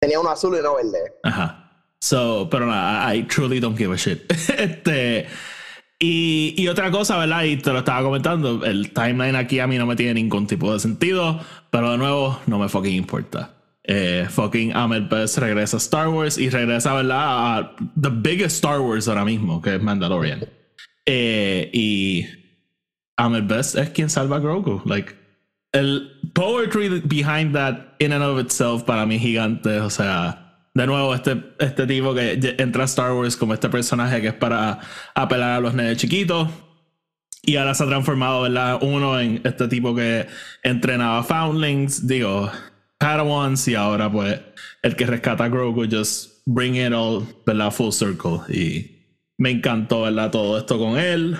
[0.00, 1.62] tenía uno azul y uno verde ajá
[2.02, 4.28] So, pero nada, I truly don't give a shit.
[4.58, 5.28] este.
[6.00, 7.44] Y, y, otra cosa, ¿verdad?
[7.44, 10.72] Y te lo estaba comentando, el timeline aquí a mí no me tiene ningún tipo
[10.72, 11.38] de sentido,
[11.70, 13.54] pero de nuevo, no me fucking importa.
[13.84, 17.58] Eh, fucking Ahmed Best regresa a Star Wars y regresa, ¿verdad?
[17.58, 20.44] A the biggest Star Wars ahora mismo, que es Mandalorian.
[21.06, 22.26] Eh, y
[23.16, 24.82] Ahmed Best es quien salva a Grogu.
[24.84, 25.14] Like,
[25.72, 30.42] el poetry behind that in and of itself para mí gigante, o sea
[30.74, 34.34] de nuevo, este, este tipo que entra a Star Wars como este personaje que es
[34.34, 34.80] para
[35.14, 36.48] apelar a los nenes chiquitos.
[37.44, 38.78] Y ahora se ha transformado, ¿verdad?
[38.82, 40.26] Uno en este tipo que
[40.62, 42.50] entrenaba Foundlings, digo,
[42.98, 44.40] Padawans, y ahora pues
[44.82, 47.72] el que rescata a Grogu, just bring it all, ¿verdad?
[47.72, 48.38] Full circle.
[48.48, 48.91] Y
[49.42, 50.30] me encantó, ¿verdad?
[50.30, 51.36] Todo esto con él.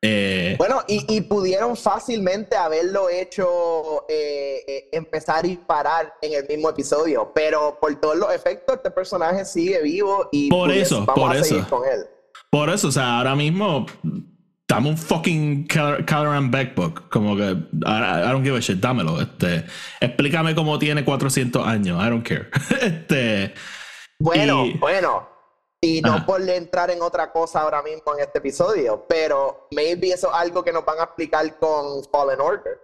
[0.00, 6.70] Eh, bueno, y, pudieron fácilmente haberlo hecho eh, eh, empezar y parar en el mismo
[6.70, 11.66] episodio, pero por todos los efectos, este personaje sigue vivo y por eso, por eso.
[11.68, 12.04] con él.
[12.50, 13.86] Por eso, o sea, ahora mismo
[14.68, 17.08] dame un fucking Caloran Beck book.
[17.08, 17.50] Como que,
[17.84, 19.20] I, don't give a shit, dámelo.
[19.20, 19.64] Este,
[20.00, 22.48] explícame cómo tiene 400 años, I don't care.
[22.80, 23.54] este,
[24.20, 25.33] bueno, bueno.
[25.84, 30.28] Y no por entrar en otra cosa ahora mismo en este episodio, pero maybe eso
[30.28, 32.80] es algo que nos van a explicar con Fallen Order.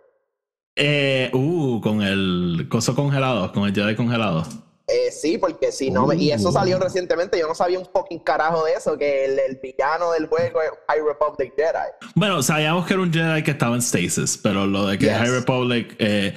[0.76, 4.44] Eh, uh, con el coso congelado, con el Jedi congelado.
[4.86, 6.80] Eh, sí, porque si no, y eso salió uh.
[6.80, 10.70] recientemente, yo no sabía un fucking carajo de eso, que el, villano del juego es
[10.88, 12.10] High Republic Jedi.
[12.14, 15.30] Bueno, sabíamos que era un Jedi que estaba en stasis, pero lo de que High
[15.30, 16.34] Republic eh,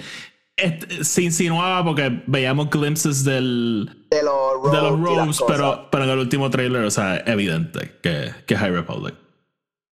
[1.02, 6.84] se insinuaba porque veíamos glimpses del, de los robes, pero, pero en el último trailer,
[6.84, 9.16] o sea, evidente que, que High Republic.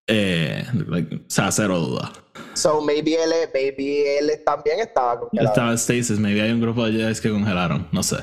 [0.07, 2.11] Eh, o sea, cero duda.
[2.53, 5.49] So maybe él, maybe él también estaba congelado.
[5.49, 8.17] Estaba en stasis, maybe hay un grupo de Jedi que congelaron, no sé.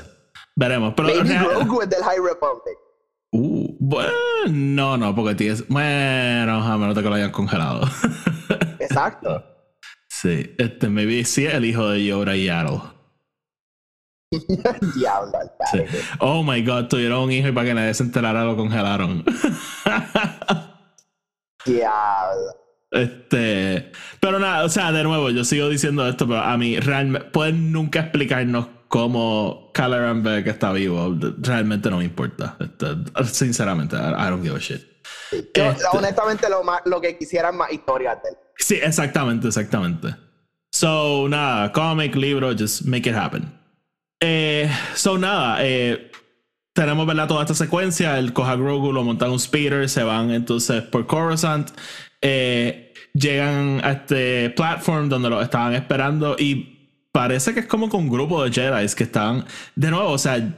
[0.55, 0.93] Veremos.
[0.95, 2.77] Pero maybe Rogue del High Republic.
[3.31, 4.11] Uh, bueno,
[4.49, 5.67] no, no, porque tienes.
[5.67, 7.87] Bueno, a menos que lo hayan congelado.
[8.79, 9.43] Exacto.
[10.21, 12.81] Sí, este, maybe sí el hijo de Yoda y Yaddle.
[14.95, 15.39] Diablo,
[15.71, 15.79] sí.
[16.19, 19.23] Oh my god, tuvieron un hijo y para que nadie se enterara lo congelaron.
[21.65, 22.59] Diablo.
[22.91, 27.29] Este, pero nada, o sea, de nuevo, yo sigo diciendo esto, pero a mí realmente
[27.29, 31.15] pueden nunca explicarnos cómo Beck está vivo.
[31.37, 32.57] Realmente no me importa.
[32.59, 32.87] Este,
[33.25, 34.81] sinceramente, I don't give a shit.
[35.31, 38.35] Yo, este, honestamente, lo, más, lo que quisiera es más historias de él.
[38.59, 40.15] Sí, exactamente, exactamente.
[40.71, 43.51] So, nada, comic, libro, just make it happen.
[44.21, 46.11] Eh, so, nada, eh,
[46.73, 47.27] tenemos ¿verdad?
[47.27, 48.19] toda esta secuencia.
[48.19, 51.71] El coja Grogu lo montan un speeder, se van entonces por Coruscant.
[52.21, 56.79] Eh, llegan a este platform donde lo estaban esperando y
[57.11, 59.45] parece que es como con un grupo de Jedi que están,
[59.75, 60.55] de nuevo, o sea,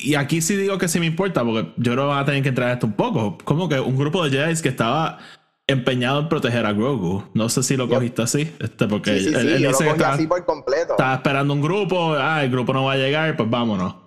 [0.00, 2.42] y aquí sí digo que sí me importa porque yo creo que van a tener
[2.42, 5.18] que entrar esto un poco, como que un grupo de Jedi que estaba
[5.66, 7.24] empeñado en proteger a Grogu.
[7.34, 10.44] No sé si lo cogiste así, este, porque sí, él, dice que estaba, así por
[10.44, 10.92] completo.
[10.92, 14.06] estaba esperando un grupo, ah, el grupo no va a llegar, pues vámonos.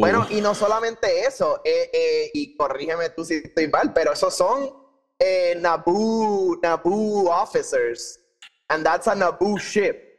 [0.00, 4.34] Bueno, y no solamente eso, eh, eh, y corrígeme tú si estoy mal, pero esos
[4.36, 4.70] son
[5.18, 8.18] eh, Naboo, Naboo officers.
[8.68, 10.10] And that's a Naboo ship.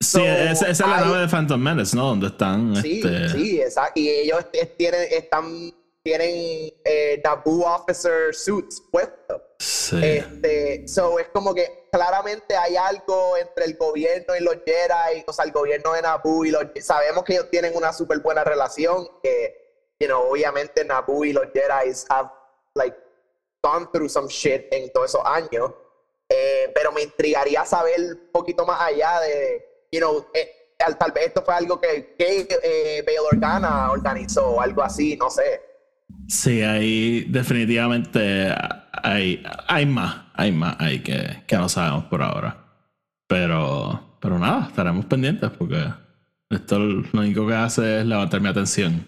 [0.00, 2.08] Sí, esa, es la nave de Phantom Menace, ¿no?
[2.08, 2.76] Donde están.
[2.82, 3.30] Sí, este...
[3.30, 3.98] sí, exacto.
[3.98, 4.44] Y ellos
[4.76, 5.72] tienen, están,
[6.06, 9.42] tienen eh, Naboo officer suits puestos.
[9.58, 9.98] Sí.
[10.00, 15.32] Este, so es como que claramente hay algo entre el gobierno y los Jedi, o
[15.32, 19.08] sea, el gobierno de Naboo y los sabemos que ellos tienen una súper buena relación,
[19.20, 22.30] que, you know, obviamente Naboo y los Jedi have,
[22.76, 22.96] like,
[23.60, 25.72] gone through some shit en todos esos años,
[26.28, 30.52] eh, pero me intrigaría saber un poquito más allá de, you know, eh,
[31.00, 35.30] tal vez esto fue algo que, que eh, Bail Organa organizó o algo así, no
[35.30, 35.65] sé.
[36.28, 38.52] Sí, ahí definitivamente
[39.02, 42.64] hay, hay más, hay más hay que, que no sabemos por ahora.
[43.28, 45.84] Pero, pero nada, estaremos pendientes porque
[46.50, 49.06] esto lo único que hace es levantar mi atención.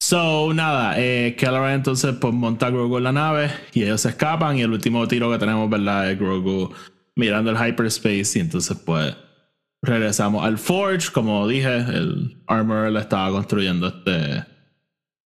[0.00, 4.58] So, nada, eh, entonces pues monta a Grogu en la nave y ellos se escapan
[4.58, 6.10] y el último tiro que tenemos, ¿verdad?
[6.10, 6.74] Es Grogu
[7.16, 9.16] mirando el hyperspace y entonces pues
[9.82, 14.44] regresamos al Forge, como dije, el Armor le estaba construyendo este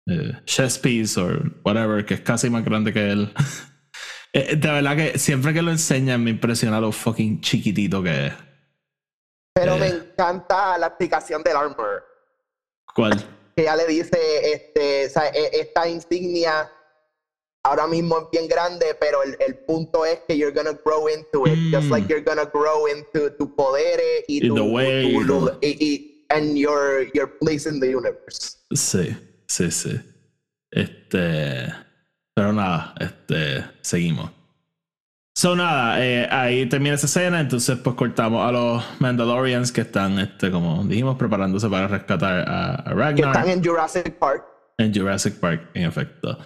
[0.08, 1.30] eh, chess piece o
[1.64, 3.34] whatever, que es casi más grande que él.
[4.34, 8.34] Eh, de verdad que siempre que lo enseñan me impresiona lo fucking chiquitito que es.
[9.54, 9.90] Pero me eh.
[9.90, 12.06] encanta la explicación del armor.
[12.96, 13.22] ¿Cuál?
[13.58, 16.72] Que ya le dice, este, e, esta insignia
[17.64, 21.46] ahora mismo es bien grande, pero el, el, punto es que you're gonna grow into
[21.46, 22.10] it, just like mm.
[22.10, 25.14] you're gonna grow into tu poderes y tu, way,
[25.62, 28.58] y, y, and your, your place in the universe.
[28.74, 29.14] Sí.
[29.52, 30.00] Sí, sí.
[30.72, 31.74] Este.
[32.34, 33.66] Pero nada, este.
[33.82, 34.32] Seguimos.
[35.36, 40.20] So nada, eh, ahí termina esa escena, entonces pues cortamos a los Mandalorians que están,
[40.20, 43.16] este, como dijimos, preparándose para rescatar a, Ragnar.
[43.16, 44.44] Que están en Jurassic Park.
[44.78, 46.38] En Jurassic Park, en efecto.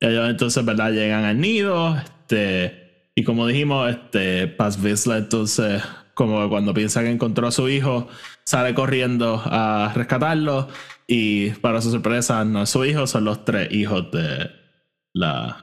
[0.00, 0.92] ellos entonces, ¿verdad?
[0.92, 5.82] Llegan al nido, este, y como dijimos, este, Paz Vizsla entonces,
[6.14, 8.08] como cuando piensa que encontró a su hijo,
[8.44, 10.68] sale corriendo a rescatarlo
[11.06, 14.50] y para su sorpresa, no es su hijo, son los tres hijos de
[15.12, 15.60] la.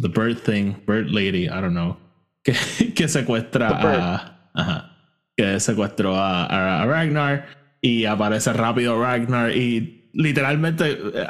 [0.00, 1.96] The Bird Thing, Bird Lady, I don't know.
[2.44, 4.50] Que, que secuestra a.
[4.54, 4.96] Ajá,
[5.36, 6.46] que secuestró a,
[6.80, 7.46] a, Ragnar
[7.80, 11.26] y aparece rápido Ragnar y literalmente eh,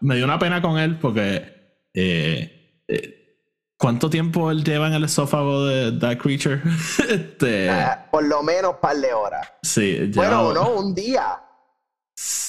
[0.00, 1.88] me dio una pena con él porque.
[1.94, 3.14] Eh, eh,
[3.78, 6.60] ¿Cuánto tiempo él lleva en el esófago de That Creature?
[7.08, 7.70] este...
[7.70, 9.52] Ah, por lo menos un par de horas.
[9.62, 10.20] Sí, ya...
[10.20, 11.40] Bueno, no, un día.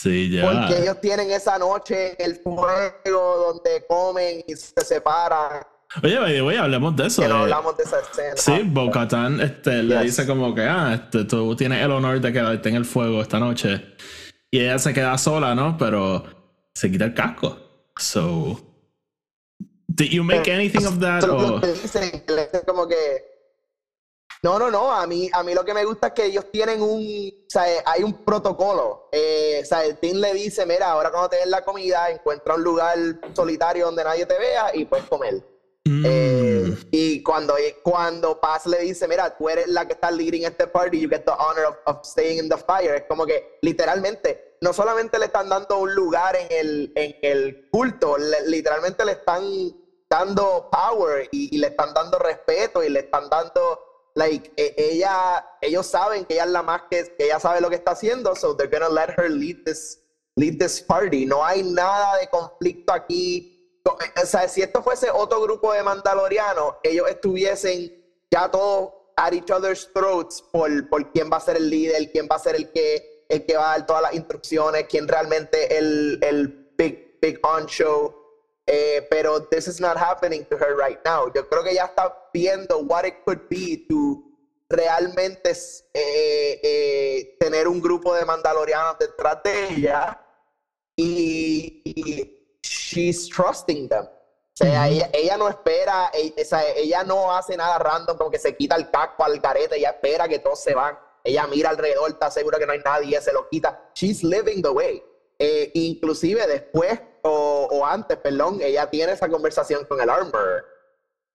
[0.01, 0.43] Sí, ya.
[0.43, 5.61] Porque ellos tienen esa noche el fuego donde comen y se separan.
[6.01, 7.21] Oye, by the way, hablemos de eso.
[7.21, 7.41] Que no eh.
[7.41, 8.37] hablamos de esa escena.
[8.37, 12.69] Sí, Bo-Katan este, le dice como que, ah, este, tú tienes el honor de quedarte
[12.69, 13.95] en el fuego esta noche.
[14.49, 15.77] Y ella se queda sola, ¿no?
[15.77, 16.23] Pero
[16.73, 17.57] se quita el casco.
[17.97, 18.57] So,
[19.87, 21.23] did you make anything of that?
[21.25, 22.23] Or- dicen
[22.65, 23.28] como que
[24.43, 26.81] no, no, no, a mí, a mí lo que me gusta es que ellos tienen
[26.81, 26.99] un,
[27.29, 31.29] o sea, hay un protocolo, eh, o sea, el team le dice, mira, ahora cuando
[31.29, 32.97] te den la comida, encuentra un lugar
[33.35, 35.35] solitario donde nadie te vea y puedes comer.
[35.85, 40.43] Mm, Eh, y cuando, cuando Paz le dice, mira, tú eres la que está leading
[40.45, 43.41] este party, you get the honor of, of staying in the fire, es como que
[43.61, 49.03] literalmente, no solamente le están dando un lugar en el, en el culto, le- literalmente
[49.05, 49.41] le están
[50.09, 53.79] dando power y, y le están dando respeto y le están dando,
[54.19, 57.69] like, e- ella, ellos saben que ella es la más que, que ella sabe lo
[57.69, 59.99] que está haciendo, so they're gonna let her lead this,
[60.35, 61.25] lead this party.
[61.25, 63.55] No hay nada de conflicto aquí.
[63.85, 67.91] O sea, si esto fuese otro grupo de mandalorianos, ellos estuviesen
[68.29, 72.27] ya todos at each other's throats por, por quién va a ser el líder, quién
[72.31, 75.77] va a ser el que, el que va a dar todas las instrucciones, quién realmente
[75.77, 78.13] el, el big, big on show.
[78.71, 81.31] Eh, pero this is not happening to her right now.
[81.33, 84.23] Yo creo que ella está viendo what it could be to
[84.69, 85.51] realmente
[85.91, 90.21] eh, eh, tener un grupo de mandalorianos detrás de ella
[90.95, 94.05] y, y she's trusting them.
[94.05, 98.29] O sea, ella, ella no espera, ella, o sea, ella no hace nada random como
[98.29, 100.95] que se quita el casco al carete, ella espera que todos se van.
[101.23, 103.89] Ella mira alrededor, está segura que no hay nadie, se lo quita.
[103.95, 105.03] She's living the way.
[105.39, 110.65] Eh, inclusive después o, o antes, perdón, ella tiene esa conversación con el armor.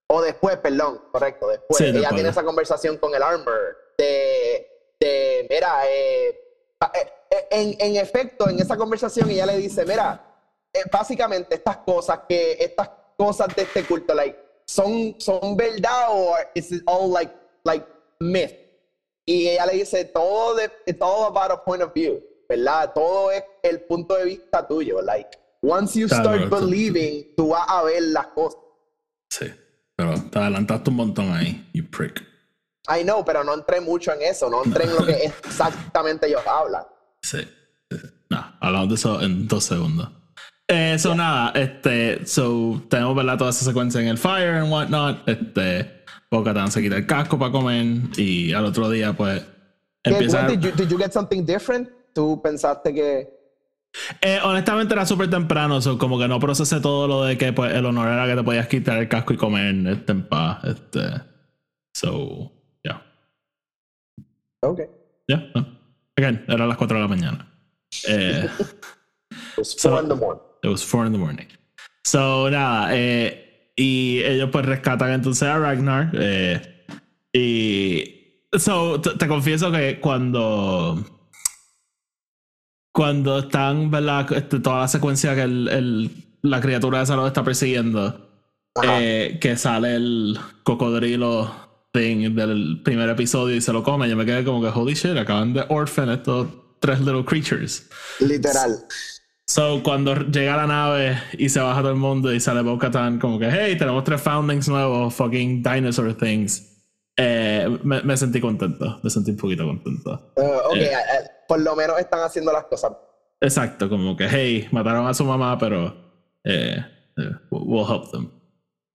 [0.07, 1.79] O después, perdón, correcto, después.
[1.79, 2.15] Sí, ella después.
[2.15, 6.29] tiene esa conversación con el armor de, de mira, eh,
[6.95, 10.25] eh, eh, en, en efecto, en esa conversación ella le dice, mira,
[10.73, 16.35] eh, básicamente estas cosas que, estas cosas de este culto, like, son, son verdad o
[16.55, 17.33] is it all like,
[17.65, 17.87] like
[18.21, 18.53] myth?
[19.25, 22.93] Y ella le dice, todo de, it's all about a point of view, ¿verdad?
[22.93, 27.65] Todo es el punto de vista tuyo, like, once you Claro, start believing, tú vas
[27.69, 28.61] a ver las cosas.
[29.31, 29.47] Sí,
[29.97, 32.23] pero te adelantaste un montón ahí, you prick.
[32.89, 35.13] I know, pero no entré mucho en eso, no entré en lo que
[35.45, 36.85] exactamente ellos hablan.
[37.23, 37.41] Sí.
[37.91, 38.09] sí, sí.
[38.29, 40.11] No, hablamos de eso en dos segundos.
[40.69, 43.37] Eh, so nada, este, so tenemos ¿verdad?
[43.37, 45.29] toda esa secuencia en el fire and whatnot.
[45.29, 49.43] Este, Bo-Katan se quita el casco para comer y al otro día, pues,
[50.03, 50.47] ¿Qué, empieza.
[50.47, 51.89] did, you, did you get something different?
[52.15, 53.34] ¿Tú pensaste que...?
[54.21, 57.73] Eh, honestamente era súper temprano, so como que no procesé todo lo de que pues,
[57.75, 60.65] el honor era que te podías quitar el casco y comer este, en paz.
[60.65, 61.01] Este,
[61.95, 62.53] so,
[62.83, 63.03] yeah.
[64.63, 64.81] Ok.
[65.29, 65.67] Yeah, no.
[66.17, 67.49] Again, era las 4 de la mañana.
[68.09, 68.49] Eh,
[69.31, 70.43] It was So- four in the morning.
[70.63, 71.47] It was 4 in the morning.
[72.05, 76.11] So, nada, eh, y ellos pues rescatan entonces a Ragnar.
[76.15, 76.85] eh,
[77.33, 78.49] y.
[78.59, 81.05] So, te confieso que cuando.
[82.95, 84.33] Cuando están, ¿verdad?
[84.33, 86.11] Este, toda la secuencia que el, el-
[86.43, 88.31] la criatura esa lo está persiguiendo.
[88.83, 91.53] Eh, que sale el cocodrilo
[91.93, 94.09] thing del primer episodio y se lo come.
[94.09, 96.49] Yo me quedé como que, holy shit, acaban de orphan estos
[96.81, 97.89] tres little creatures.
[98.21, 98.77] Literal.
[99.47, 103.39] So, cuando llega la nave y se baja todo el mundo y sale Bo-Katan como
[103.39, 106.74] que, hey, tenemos tres foundings nuevos, fucking dinosaur things.
[107.17, 110.33] Eh, me, me sentí contento, me sentí un poquito contento.
[110.37, 110.85] Uh, ok, Eh.
[110.85, 112.93] eh, eh, por lo menos están haciendo las cosas.
[113.41, 115.95] Exacto, como que, hey, mataron a su mamá, pero
[116.45, 116.77] eh,
[117.17, 118.31] eh, we'll help them.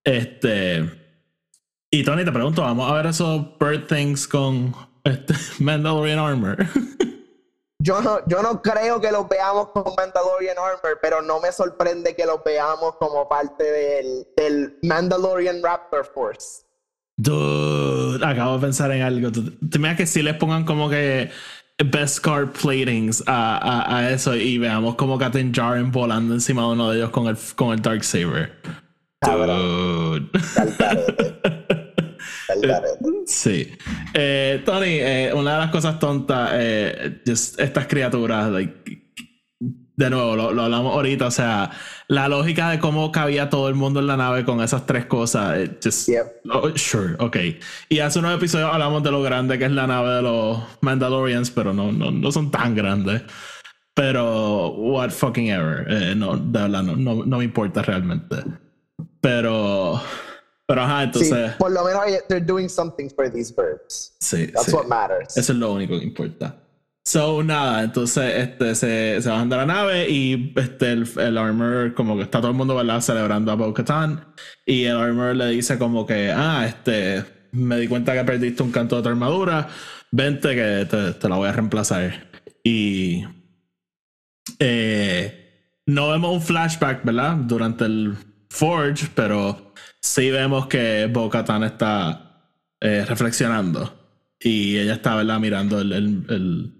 [0.04, 0.84] Este.
[1.92, 6.58] Y Tony, te pregunto, ¿vamos a ver esos bird things con este, Mandalorian Armor?
[7.82, 12.14] Yo no, yo no creo que los veamos con Mandalorian Armor, pero no me sorprende
[12.14, 16.64] que los veamos como parte del, del Mandalorian Raptor Force.
[17.22, 19.30] Dude, acabo de pensar en algo.
[19.30, 21.30] ¿Tú- ¿Te que si les pongan como que
[21.92, 26.68] best card platings a, a, a eso y veamos como Katin Jaren volando encima de
[26.70, 28.54] uno de ellos con el, con el Dark Saber?
[29.22, 30.30] Dude.
[33.26, 33.72] Sí.
[34.14, 38.99] Eh, Tony, eh, una de las cosas tontas, eh, just estas criaturas, like,
[40.00, 41.72] de nuevo, lo, lo hablamos ahorita, o sea,
[42.08, 45.58] la lógica de cómo cabía todo el mundo en la nave con esas tres cosas,
[45.58, 46.26] eh, just, Yep.
[46.54, 47.36] oh, sure, ok.
[47.90, 51.52] Y hace unos episodios hablamos de lo grande que es la nave de los Mandalorians,
[51.52, 53.24] pero no, no, no son tan grandes.
[53.94, 55.86] Pero, what fucking ever.
[55.90, 58.38] Eh, no, de verdad, no, no, no me importa realmente.
[59.20, 60.02] Pero,
[60.66, 61.52] pero ajá, Sí, entonces.
[61.58, 64.16] por lo menos eh, they're doing something for these birds.
[64.22, 64.72] Sí, That's sí.
[64.74, 65.36] what matters.
[65.36, 66.56] Eso es lo único que importa.
[67.12, 71.96] So, nada, entonces este, se, se bajan de la nave y este, el, el armor,
[71.96, 73.02] como que está todo el mundo, ¿verdad?
[73.02, 74.26] Celebrando a Bo-Katan.
[74.64, 78.72] Y el armor le dice como que, ah, este, me di cuenta que perdiste un
[78.72, 79.70] canto de tu armadura,
[80.12, 82.30] vente que te, te la voy a reemplazar.
[82.64, 83.24] Y
[84.60, 87.38] eh, no vemos un flashback, ¿verdad?
[87.38, 88.18] Durante el
[88.52, 93.96] Forge, pero sí vemos que Bo-Katan está eh, reflexionando.
[94.40, 95.40] Y ella está, ¿verdad?
[95.40, 96.76] Mirando el,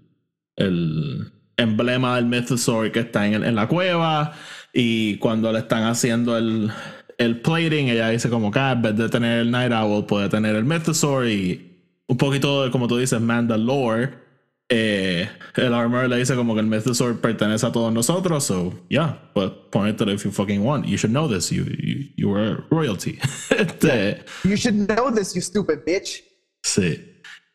[0.60, 4.34] el emblema del Mythosaur que está en, en, la cueva.
[4.72, 6.70] Y cuando le están haciendo el,
[7.18, 10.28] el plating, ella dice como que ah, en vez de tener el Night Owl, puede
[10.28, 11.26] tener el Mythosaur.
[11.26, 14.30] Y un poquito, de, como tú dices, Mandalore
[14.72, 19.18] eh, el armor le dice como que el Mythosaur pertenece a todos nosotros, so yeah,
[19.34, 20.86] but point it if you fucking want.
[20.86, 23.18] You should know this, you, you, you were royalty.
[23.50, 26.22] este, You should know this, you stupid bitch.
[26.62, 27.04] Sí.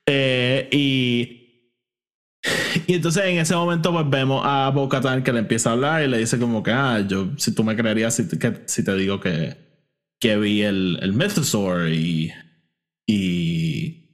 [0.06, 1.45] Eh, y,
[2.88, 6.04] y entonces en ese momento pues vemos a Bo Katan que le empieza a hablar
[6.04, 8.96] y le dice como que, ah, yo, si tú me creerías si, que, si te
[8.96, 9.58] digo que,
[10.20, 12.32] que vi el, el Mythosaur y,
[13.08, 14.06] y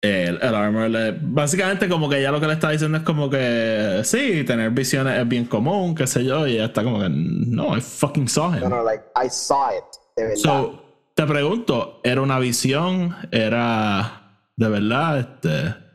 [0.00, 3.28] el, el armor le, básicamente como que ya lo que le está diciendo es como
[3.28, 7.08] que sí, tener visiones es bien común, qué sé yo, y ella está como que
[7.10, 8.60] no, I fucking saw him.
[8.60, 9.84] No, no, like, I saw it,
[10.16, 10.42] de verdad.
[10.42, 10.82] So,
[11.14, 13.16] te pregunto, ¿era una visión?
[13.32, 15.18] ¿Era de verdad?
[15.18, 15.87] Este...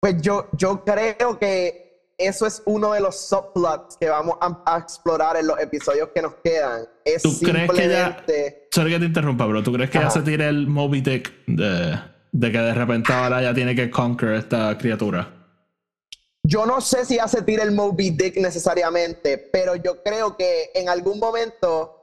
[0.00, 4.78] Pues yo, yo creo que eso es uno de los subplots que vamos a, a
[4.78, 6.86] explorar en los episodios que nos quedan.
[7.04, 7.74] Es ¿Tú simplemente...
[7.74, 8.66] crees que ya...
[8.72, 10.08] Sorry que te interrumpa, pero ¿tú crees que Ajá.
[10.08, 11.98] ya se tire el Moby Dick de,
[12.32, 15.34] de que de repente ahora ya tiene que conquer esta criatura?
[16.44, 20.88] Yo no sé si hace tira el Moby Dick necesariamente, pero yo creo que en
[20.88, 21.97] algún momento,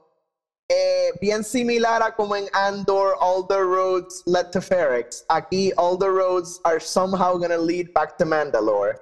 [0.69, 5.97] eh, bien similar a como en Andor, all the roads led to Ferrex, aquí all
[5.97, 8.95] the roads are somehow gonna lead back to Mandalore.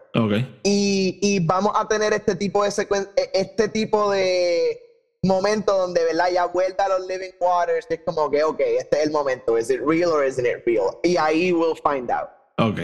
[0.63, 4.77] Y, y vamos a tener este tipo de secuen- eh, este tipo de
[5.23, 6.27] momento donde, ¿verdad?
[6.33, 9.57] Ya vuelta a los Living Waters, que es como que, ok, este es el momento.
[9.57, 10.97] ¿Is it real or isn't it real?
[11.03, 12.27] Y ahí we'll find out.
[12.57, 12.79] Ok.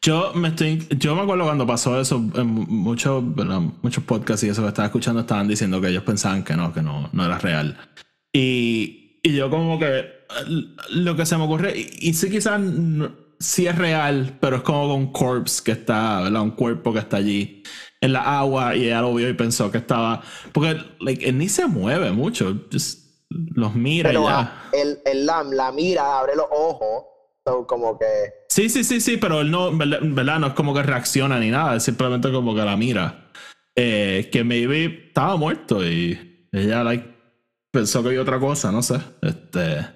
[0.00, 0.86] Yo me estoy.
[0.98, 3.22] Yo me acuerdo cuando pasó eso, en muchos,
[3.82, 6.82] muchos podcasts y eso que estaba escuchando estaban diciendo que ellos pensaban que no, que
[6.82, 7.78] no, no era real.
[8.34, 10.04] Y, y yo como que eh,
[10.90, 14.62] lo que se me ocurre, y, y sí quizás no- sí es real, pero es
[14.62, 16.42] como un corpse que está, ¿verdad?
[16.42, 17.62] Un cuerpo que está allí
[18.00, 20.22] en la agua y ella lo vio y pensó que estaba,
[20.52, 24.38] porque like, él ni se mueve mucho, just los mira y Pero ya.
[24.40, 27.04] ah, el, el Lam la mira, abre los ojos,
[27.46, 28.06] so, como que...
[28.48, 31.76] Sí, sí, sí, sí, pero él no, verdad, no es como que reacciona ni nada,
[31.76, 33.30] es simplemente como que la mira.
[33.76, 37.13] Eh, que maybe estaba muerto y ella like,
[37.74, 38.98] pensó que había otra cosa, no sé.
[39.20, 39.86] Este.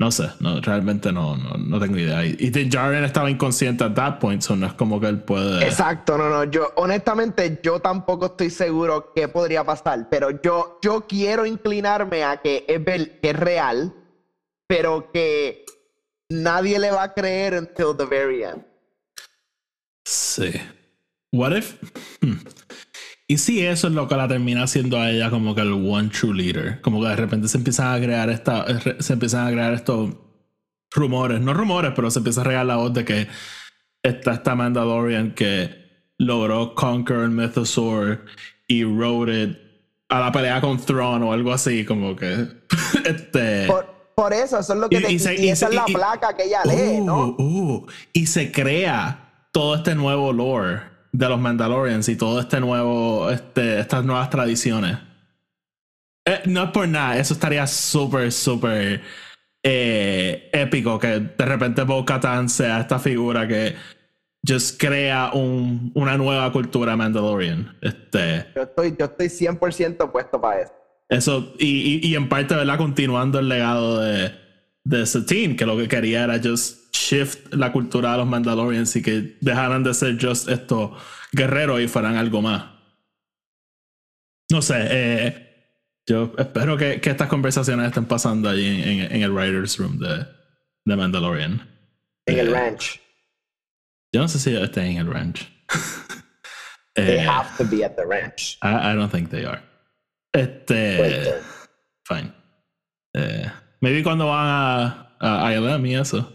[0.00, 2.24] No sé, no, realmente no, no, no tengo idea.
[2.24, 5.64] Y, y Djarin estaba inconsciente at that point, so no es como que él puede.
[5.66, 11.04] Exacto, no, no, yo honestamente yo tampoco estoy seguro qué podría pasar, pero yo, yo
[11.08, 13.92] quiero inclinarme a que es, ver- que es real,
[14.68, 15.64] pero que
[16.28, 18.64] nadie le va a creer until the very end.
[20.06, 20.52] Sí.
[21.32, 21.74] What if?
[22.22, 22.36] Hmm.
[23.30, 26.08] Y si eso es lo que la termina haciendo a ella como que el one
[26.08, 28.64] true leader, como que de repente se empiezan a crear esta,
[29.00, 30.14] se empiezan a crear estos
[30.92, 33.28] rumores, no rumores, pero se empieza a regar la voz de que
[34.02, 38.24] está esta Mandalorian que logró conquer el Mythosaur
[38.66, 39.58] y rode it
[40.08, 42.46] a la pelea con Thrawn o algo así, como que
[43.04, 43.66] este.
[43.66, 45.74] Por, por eso, eso es lo que Y- te- y se- y y esa es
[45.74, 47.36] la placa que ella lee, ¿no?
[47.38, 50.80] Uh, uh, y se crea todo este nuevo lore
[51.12, 54.98] de los Mandalorians y todo este nuevo, este, estas nuevas tradiciones.
[56.26, 59.00] Eh, no es por nada, eso estaría súper, súper
[59.62, 63.74] eh, épico que de repente Bo-Katan sea esta figura que
[64.46, 67.76] just crea un- una nueva cultura Mandalorian.
[67.80, 70.72] Este, Yo estoy, yo estoy 100% puesto para eso.
[71.08, 72.76] eso, y, y, y en parte, ¿verdad?
[72.78, 74.32] Continuando el legado de,
[74.88, 79.02] de Satine, que lo que quería era just shift la cultura de los Mandalorians y
[79.02, 80.92] que dejaran de ser just estos
[81.32, 82.64] guerreros y fueran algo más.
[84.50, 85.74] No sé, eh,
[86.08, 89.98] yo espero que, que estas conversaciones estén pasando allí en, en- en el Writer's Room
[89.98, 90.26] de,
[90.86, 91.68] de Mandalorian.
[92.26, 92.98] En el Eh, ranch.
[94.14, 95.40] Yo no sé si estén en el ranch.
[96.94, 98.56] They Eh, have to be at the ranch.
[98.62, 99.62] I, I don't think they are.
[100.32, 101.34] Este.
[102.06, 102.32] Fine.
[103.14, 103.50] Eh,
[103.80, 106.32] maybe cuando van a, a ILM y eso.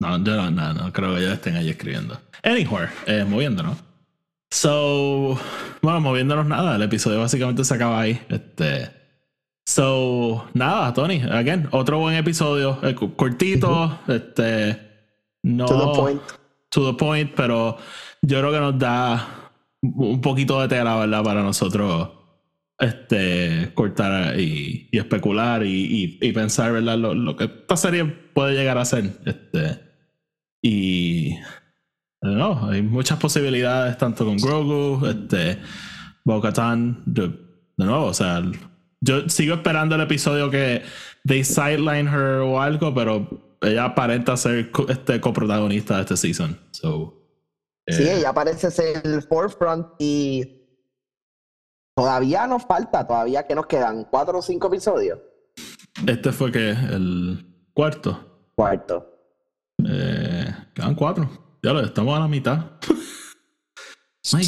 [0.00, 2.20] No, yo no, no, no creo que ellos estén ahí escribiendo.
[2.44, 3.76] Anywhere, eh, moviéndonos.
[4.50, 5.38] So,
[5.82, 8.20] bueno, moviéndonos nada, el episodio básicamente se acaba ahí.
[8.28, 8.90] Este.
[9.66, 14.78] So, nada, Tony, again, otro buen episodio, eh, cortito, este.
[15.42, 15.66] no.
[15.66, 16.22] To the point.
[16.70, 17.76] To the point, pero
[18.22, 19.50] yo creo que nos da
[19.82, 21.22] un poquito de tela, ¿verdad?
[21.24, 22.17] Para nosotros
[22.78, 26.96] este, cortar y, y especular y, y, y, pensar, ¿verdad?
[26.96, 29.18] Lo, lo, que esta serie puede llegar a ser.
[29.26, 29.80] Este,
[30.62, 31.36] y.
[32.20, 35.58] No, hay muchas posibilidades, tanto con Grogu, este,
[36.24, 38.42] Bo-Katan, de, de nuevo, o sea,
[39.00, 40.82] yo sigo esperando el episodio que
[41.24, 46.58] they sideline her o algo, pero ella aparenta ser este coprotagonista de este season.
[46.72, 47.14] So,
[47.86, 47.92] eh.
[47.92, 50.57] Sí, ella parece ser el forefront y
[51.98, 55.18] todavía nos falta, todavía que nos quedan cuatro o cinco episodios.
[56.06, 57.44] Este fue que el
[57.74, 58.52] cuarto.
[58.54, 59.04] Cuarto.
[59.84, 61.28] Eh, quedan cuatro.
[61.60, 62.58] Ya lo estamos a la mitad.
[64.22, 64.38] so,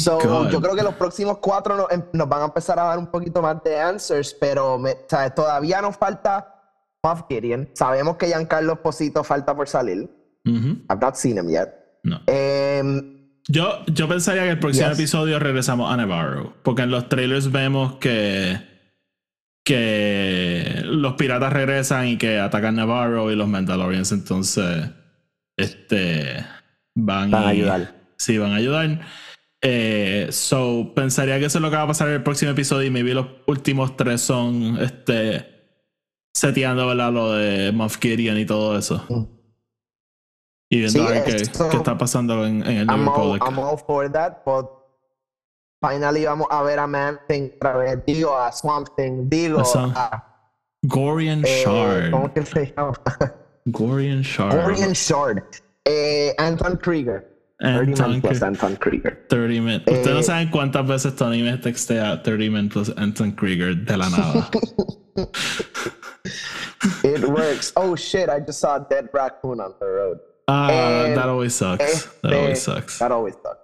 [0.49, 3.07] yo creo que los próximos cuatro nos, em, nos, van a empezar a dar un
[3.07, 6.55] poquito más de answers, pero me, o sea, todavía nos falta
[7.03, 7.69] Moff Gideon.
[7.73, 10.09] Sabemos que Giancarlo Esposito falta por salir.
[10.45, 10.85] Uh -huh.
[10.89, 11.67] I've not seen him yet.
[12.03, 12.15] No.
[12.29, 13.20] Um,
[13.51, 14.99] yo, yo pensaría que el próximo yes.
[14.99, 16.53] episodio regresamos a Navarro.
[16.63, 18.59] Porque en los trailers vemos que.
[19.63, 24.11] que los piratas regresan y que atacan Navarro y los Mandalorians.
[24.11, 24.89] Entonces.
[25.57, 26.45] Este.
[26.95, 27.95] Van, van a ayudar.
[28.17, 29.01] Sí, van a ayudar.
[29.61, 32.87] Eh, so, pensaría que eso es lo que va a pasar en el próximo episodio.
[32.87, 34.77] Y maybe los últimos tres son.
[34.79, 35.49] Este.
[36.33, 37.11] Seteando, ¿verdad?
[37.11, 39.05] Lo de Moff Gideon y todo eso.
[39.09, 39.40] Mm.
[40.71, 41.35] Y viendo Sí, a ver qué,
[41.69, 43.43] qué está pasando en, en el I'm all, Republic.
[43.45, 44.67] I'm all for that, but
[45.81, 47.99] finally vamos a ver a Man Thing otra vez.
[48.05, 49.29] Digo, a Swamp Thing.
[49.29, 50.23] Digo, a.
[50.83, 52.11] Gorian eh, Shard.
[52.11, 52.93] ¿Cómo que se llama?
[53.65, 54.65] Gorian Shard.
[54.65, 55.43] Orion Shard.
[55.85, 57.27] Eh, Anton Krieger.
[57.59, 59.25] 30 Anton Man plus Kri- Anton Krieger.
[59.29, 59.81] 30 men.
[59.85, 63.97] Ustedes no Eh, saben cuántas veces Tony me textea 30 men plus Anton Krieger de
[63.97, 64.49] la nada.
[67.03, 67.71] It works.
[67.75, 70.19] Oh shit, I just saw a dead raccoon on the road.
[70.47, 72.05] Ah, Eh, that always sucks.
[72.21, 72.99] That este- always sucks.
[72.99, 73.59] That always sucks.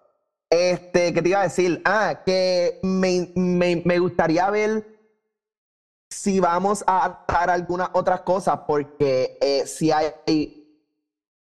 [0.50, 1.82] Este, ¿qué te iba a decir?
[1.84, 4.86] Ah, que me, me, me gustaría ver
[6.10, 10.14] si vamos a adaptar algunas otras cosas, porque eh, si hay.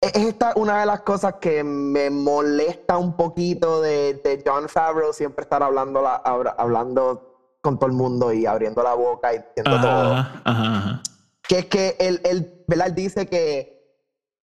[0.03, 5.13] Es esta una de las cosas que me molesta un poquito de, de John Favreau,
[5.13, 9.39] siempre estar hablando, la- habla- hablando con todo el mundo y abriendo la boca y
[9.39, 11.03] diciendo todo Ajá, ajá, ajá.
[11.47, 12.87] que es que él, él, ¿verdad?
[12.89, 13.80] Él dice que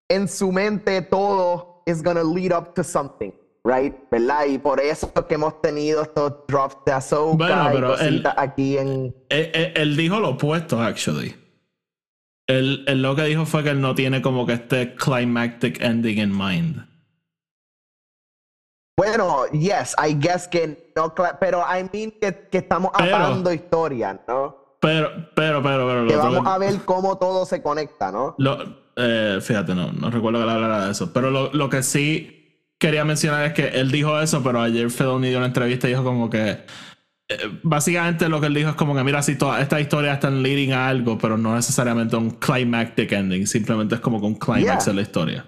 [0.10, 3.32] en su mente todo is gonna lead up to something,
[3.64, 3.94] right?
[4.12, 4.46] ¿Verdad?
[4.46, 8.24] Y por eso es que hemos tenido estos drops de Ahsoka Bueno, y pero él-
[8.38, 9.16] aquí en...
[9.30, 11.36] Él, él- él dijo lo opuesto, actually.
[12.50, 16.20] Él, él lo que dijo fue que él no tiene como que este climactic ending
[16.20, 16.88] in mind.
[18.98, 24.56] Bueno, yes, I guess que no, pero I mean que, que estamos atando historias, ¿no?
[24.80, 26.08] Pero, pero, pero, pero.
[26.08, 28.34] Que vamos que- a ver cómo todo se conecta, ¿no?
[28.40, 28.58] Lo,
[28.98, 31.14] eh, fíjate, no, no recuerdo que él hablara de eso.
[31.14, 35.30] Pero lo, lo que sí quería mencionar es que él dijo eso, pero ayer Fedoni
[35.30, 36.60] dio una entrevista y dijo como que.
[37.30, 40.42] eh, básicamente lo que él dijo es como que mira, si todas estas historias están
[40.44, 44.86] leading a algo, pero no necesariamente un climactic ending, simplemente es como que un climax
[44.86, 44.92] Yeah.
[44.92, 45.46] en la historia.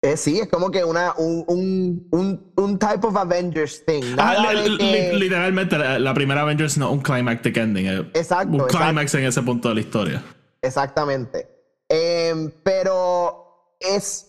[0.00, 4.14] Eh, sí, es como que una, un, un, un, un type of Avengers thing.
[4.16, 8.78] Ah, li- que- literalmente, la, la primera Avengers no un climactic ending, Exacto, un exacto.
[8.78, 10.22] climax en ese punto de la historia.
[10.62, 11.48] Exactamente.
[11.88, 14.26] Em, pero es,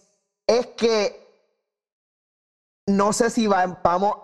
[0.47, 1.15] es que
[2.87, 4.15] no sé si va- vamos,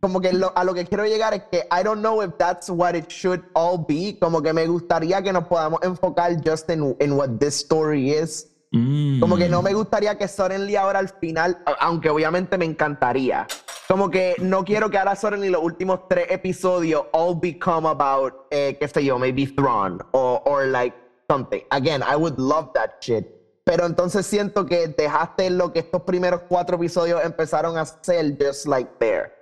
[0.00, 2.68] como que lo- a lo que quiero llegar es que I don't know if that's
[2.68, 4.16] what it should all be.
[4.20, 8.46] Como que me gustaría que nos podamos enfocar just in, in what this story is.
[8.72, 9.20] Mm.
[9.20, 13.46] Como que no me gustaría que suddenly ahora al final, aunque obviamente me encantaría.
[13.88, 18.76] Como que no quiero que ahora suddenly los últimos tres episodios all become about, eh,
[18.78, 20.94] qué sé yo, maybe Thrawn or, or like
[21.30, 21.62] something.
[21.70, 23.32] Again, I would love that shit.
[23.64, 28.66] Pero entonces siento que dejaste lo que estos primeros cuatro episodios empezaron a hacer just
[28.66, 29.32] like there.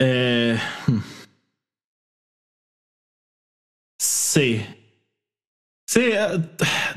[0.00, 0.98] Eh, hmm.
[3.98, 4.66] sí.
[5.86, 6.38] Sí, eh,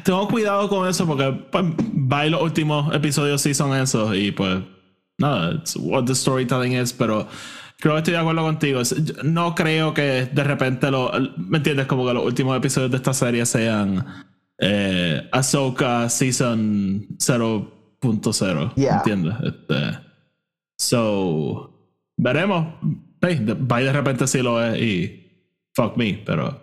[0.03, 4.33] tengo cuidado con eso porque pues, va y los últimos episodios sí son esos y
[4.33, 4.61] pues
[5.17, 7.25] nada, it's what the storytelling is, pero
[7.81, 8.81] creo que estoy de acuerdo contigo.
[9.23, 11.87] No creo que de repente lo, ¿me entiendes?
[11.87, 14.05] Como que los últimos episodios de esta serie sean
[14.59, 18.97] eh, Ahsoka Season 0.0, Yeah.
[18.97, 19.33] ¿entiendes?
[19.43, 19.99] Este,
[20.77, 22.75] so, veremos.
[23.19, 26.59] Hey, de, va y de repente sí lo es y fuck me, pero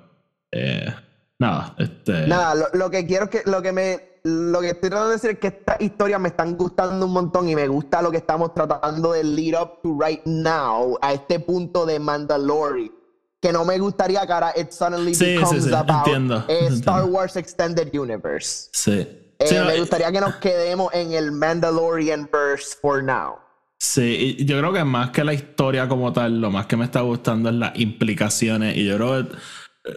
[0.53, 0.95] eh,
[1.39, 2.27] nada, este.
[2.29, 5.15] Nada, lo, lo que quiero es que lo que me lo que estoy tratando de
[5.17, 8.19] decir es que estas historias me están gustando un montón y me gusta lo que
[8.19, 12.93] estamos tratando de lead up to right now a este punto de Mandalorian
[13.41, 16.45] que no me gustaría que ahora it suddenly Sí, sí, becomes sí, about entiendo.
[16.49, 18.69] Star Wars Extended Universe.
[18.73, 19.07] Sí.
[19.39, 23.37] Eh, Sí, no, me eh, gustaría que nos quedemos en el Mandalorian verse for now.
[23.79, 26.85] Sí, y yo creo que más que la historia como tal, lo más que me
[26.85, 28.77] está gustando es las implicaciones.
[28.77, 29.37] Y yo creo que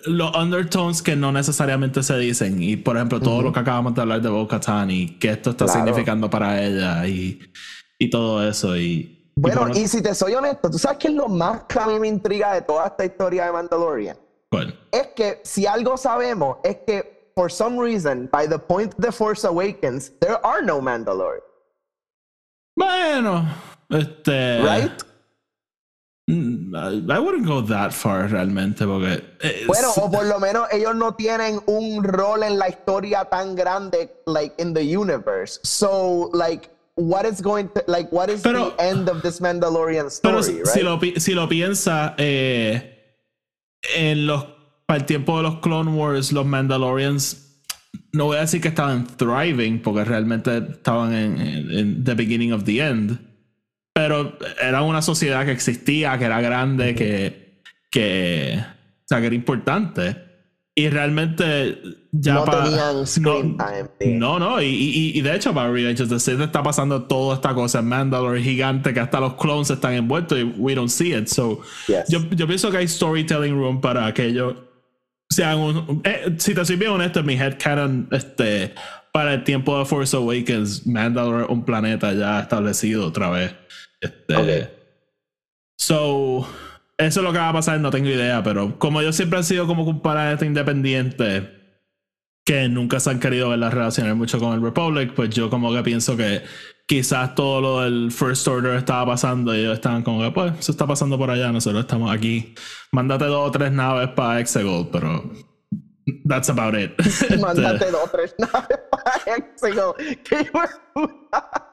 [0.05, 2.61] los undertones que no necesariamente se dicen.
[2.61, 5.51] Y por ejemplo, todo lo que acabamos de hablar de Bo Katan y qué esto
[5.51, 5.79] está Claro.
[5.79, 7.39] significando para ella y,
[7.99, 8.75] y todo eso.
[8.77, 11.63] Y, y Bueno, por- y si te soy honesto, ¿tú sabes qué es lo más
[11.63, 14.17] que a mí me intriga de toda esta historia de Mandalorian?
[14.51, 19.11] bueno, Es que si algo sabemos es que, for some reason, by the point The
[19.11, 21.43] Force Awakens, there are no Mandalorians,
[22.77, 23.45] bueno,
[23.89, 24.61] este.
[24.61, 24.91] right?
[26.31, 29.21] Mm, I wouldn't go that far realmente porque.
[29.41, 33.55] eh, Bueno, o por lo menos ellos no tienen un rol en la historia tan
[33.55, 35.59] grande, like in the universe.
[35.63, 40.07] So, like, what is going to, like, what is Pero- the end of this Mandalorian
[40.21, 40.67] Pero story, si, right?
[40.67, 42.97] si lo, si lo piensas, eh,
[43.95, 44.45] en los,
[44.85, 47.47] para el tiempo de los Clone Wars, los Mandalorians,
[48.13, 52.51] no voy a decir que estaban thriving, porque realmente estaban en, en- en the beginning
[52.51, 53.17] of the end,
[54.05, 59.35] pero era una sociedad que existía, que era grande, que, que, o sea, que era
[59.35, 60.15] importante.
[60.73, 61.77] Y realmente
[62.13, 63.65] ya no pa- tenían screen no-
[63.99, 64.17] time.
[64.17, 67.35] no, no, y, y, y de hecho para Revenge of the Sith está pasando toda
[67.35, 71.13] esta cosa en Mandalore gigante que hasta los clones están envueltos y we don't see
[71.13, 71.27] it.
[71.27, 72.05] So, Yes.
[72.09, 74.69] yo, yo pienso que hay storytelling room para aquello.
[75.29, 78.73] Sean un, eh, si te soy bien honesto, mi headcanon, este,
[79.13, 83.53] para el tiempo de Force Awakens, Mandalore es un planeta ya establecido otra vez.
[84.01, 84.69] Este.
[85.77, 86.47] So,
[86.97, 89.43] eso es lo que va a pasar, no tengo idea, pero como ellos siempre han
[89.43, 91.61] sido como un planeta independiente,
[92.45, 95.73] que nunca se han querido ver las relaciones mucho con el Republic, pues yo como
[95.73, 96.43] que pienso que
[96.87, 100.71] quizás todo lo del First Order estaba pasando y ellos estaban como que, pues, eso
[100.71, 102.53] está pasando por allá, nosotros estamos aquí.
[102.91, 105.31] Mándate dos o tres naves para Exegol, pero
[106.25, 106.91] that's about it.
[107.39, 108.79] Mándate Este, dos tres naves.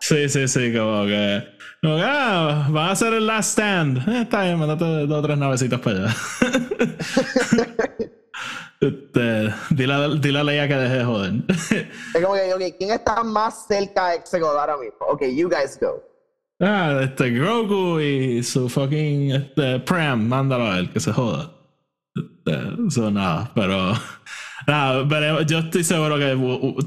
[0.00, 1.44] Sí, sí, sí, como que.
[1.82, 3.98] Como que, ah, van a hacer el last stand.
[4.08, 6.14] Eh, está bien, mandate dos o tres navecitas para allá.
[8.80, 11.32] este, dile, a- dile a Leia que deje de joder.
[12.14, 14.98] Es como que, ok, ¿quién está más cerca de Exegol ahora mismo?
[15.08, 16.02] Ok, you guys go.
[16.60, 21.52] ah, este Grogu y su fucking este, Pram, mándalo a él, que se joda.
[22.48, 23.92] Este, Eso nada, pero.
[24.66, 26.36] Nada, veremos- yo estoy seguro que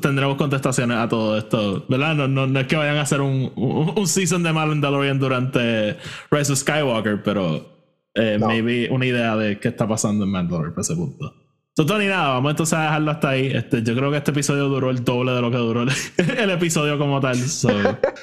[0.02, 2.14] tendremos contestaciones a todo esto, ¿verdad?
[2.14, 5.98] No, no, no es que vayan a hacer un, un, un season de Mandalorian durante
[6.30, 7.66] Rise of Skywalker, pero
[8.14, 8.48] eh, No.
[8.48, 11.34] maybe una idea de qué está pasando en Mandalorian para ese punto.
[11.76, 13.48] So, Tony, nada, vamos entonces a dejarlo hasta ahí.
[13.48, 15.90] Este, yo creo que este episodio duró el doble de lo que duró el,
[16.38, 17.38] el episodio como tal.
[17.38, 17.70] So,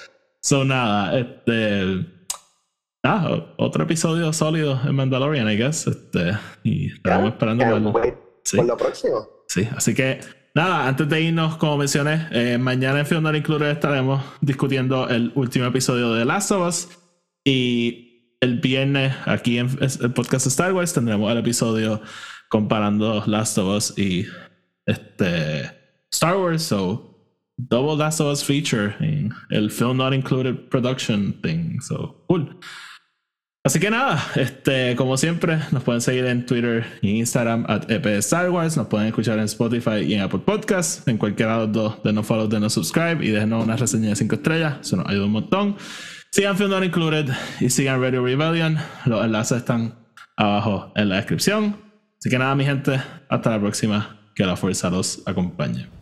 [0.41, 2.18] so nada, este.
[3.05, 5.87] Ah, otro episodio sólido en Mandalorian, I guess.
[5.87, 8.57] Este, y estaremos esperando por, wait sí.
[8.57, 9.29] por lo próximo.
[9.47, 10.21] Sí, así que
[10.55, 15.67] nada, antes de irnos, como mencioné, eh, mañana en Not Included estaremos discutiendo el último
[15.67, 16.89] episodio de Last of Us.
[17.45, 22.03] Y el viernes, aquí en el podcast Star Wars, tendremos el episodio
[22.49, 24.27] comparando Last of Us y
[24.87, 25.71] este
[26.11, 26.63] Star Wars.
[26.63, 27.08] So,
[27.59, 31.81] double Last of Us feature en el Film Not Included production thing.
[31.81, 32.59] So, cool.
[33.65, 38.07] Así que nada, este, como siempre, nos pueden seguir en Twitter y Instagram at EP
[38.19, 41.73] Star Wars, nos pueden escuchar en Spotify y en Apple Podcasts, en cualquiera de los
[41.73, 45.27] dos, denos follow, denos subscribe y déjenos una reseña de 5 estrellas, eso nos ayuda
[45.27, 45.77] un montón.
[46.31, 47.31] Sigan Film Not Included
[47.61, 49.99] y sigan Radio Rebellion, los enlaces están
[50.37, 51.77] abajo en la descripción.
[52.19, 55.98] Así que nada, mi gente, hasta la próxima, que la fuerza los acompañe.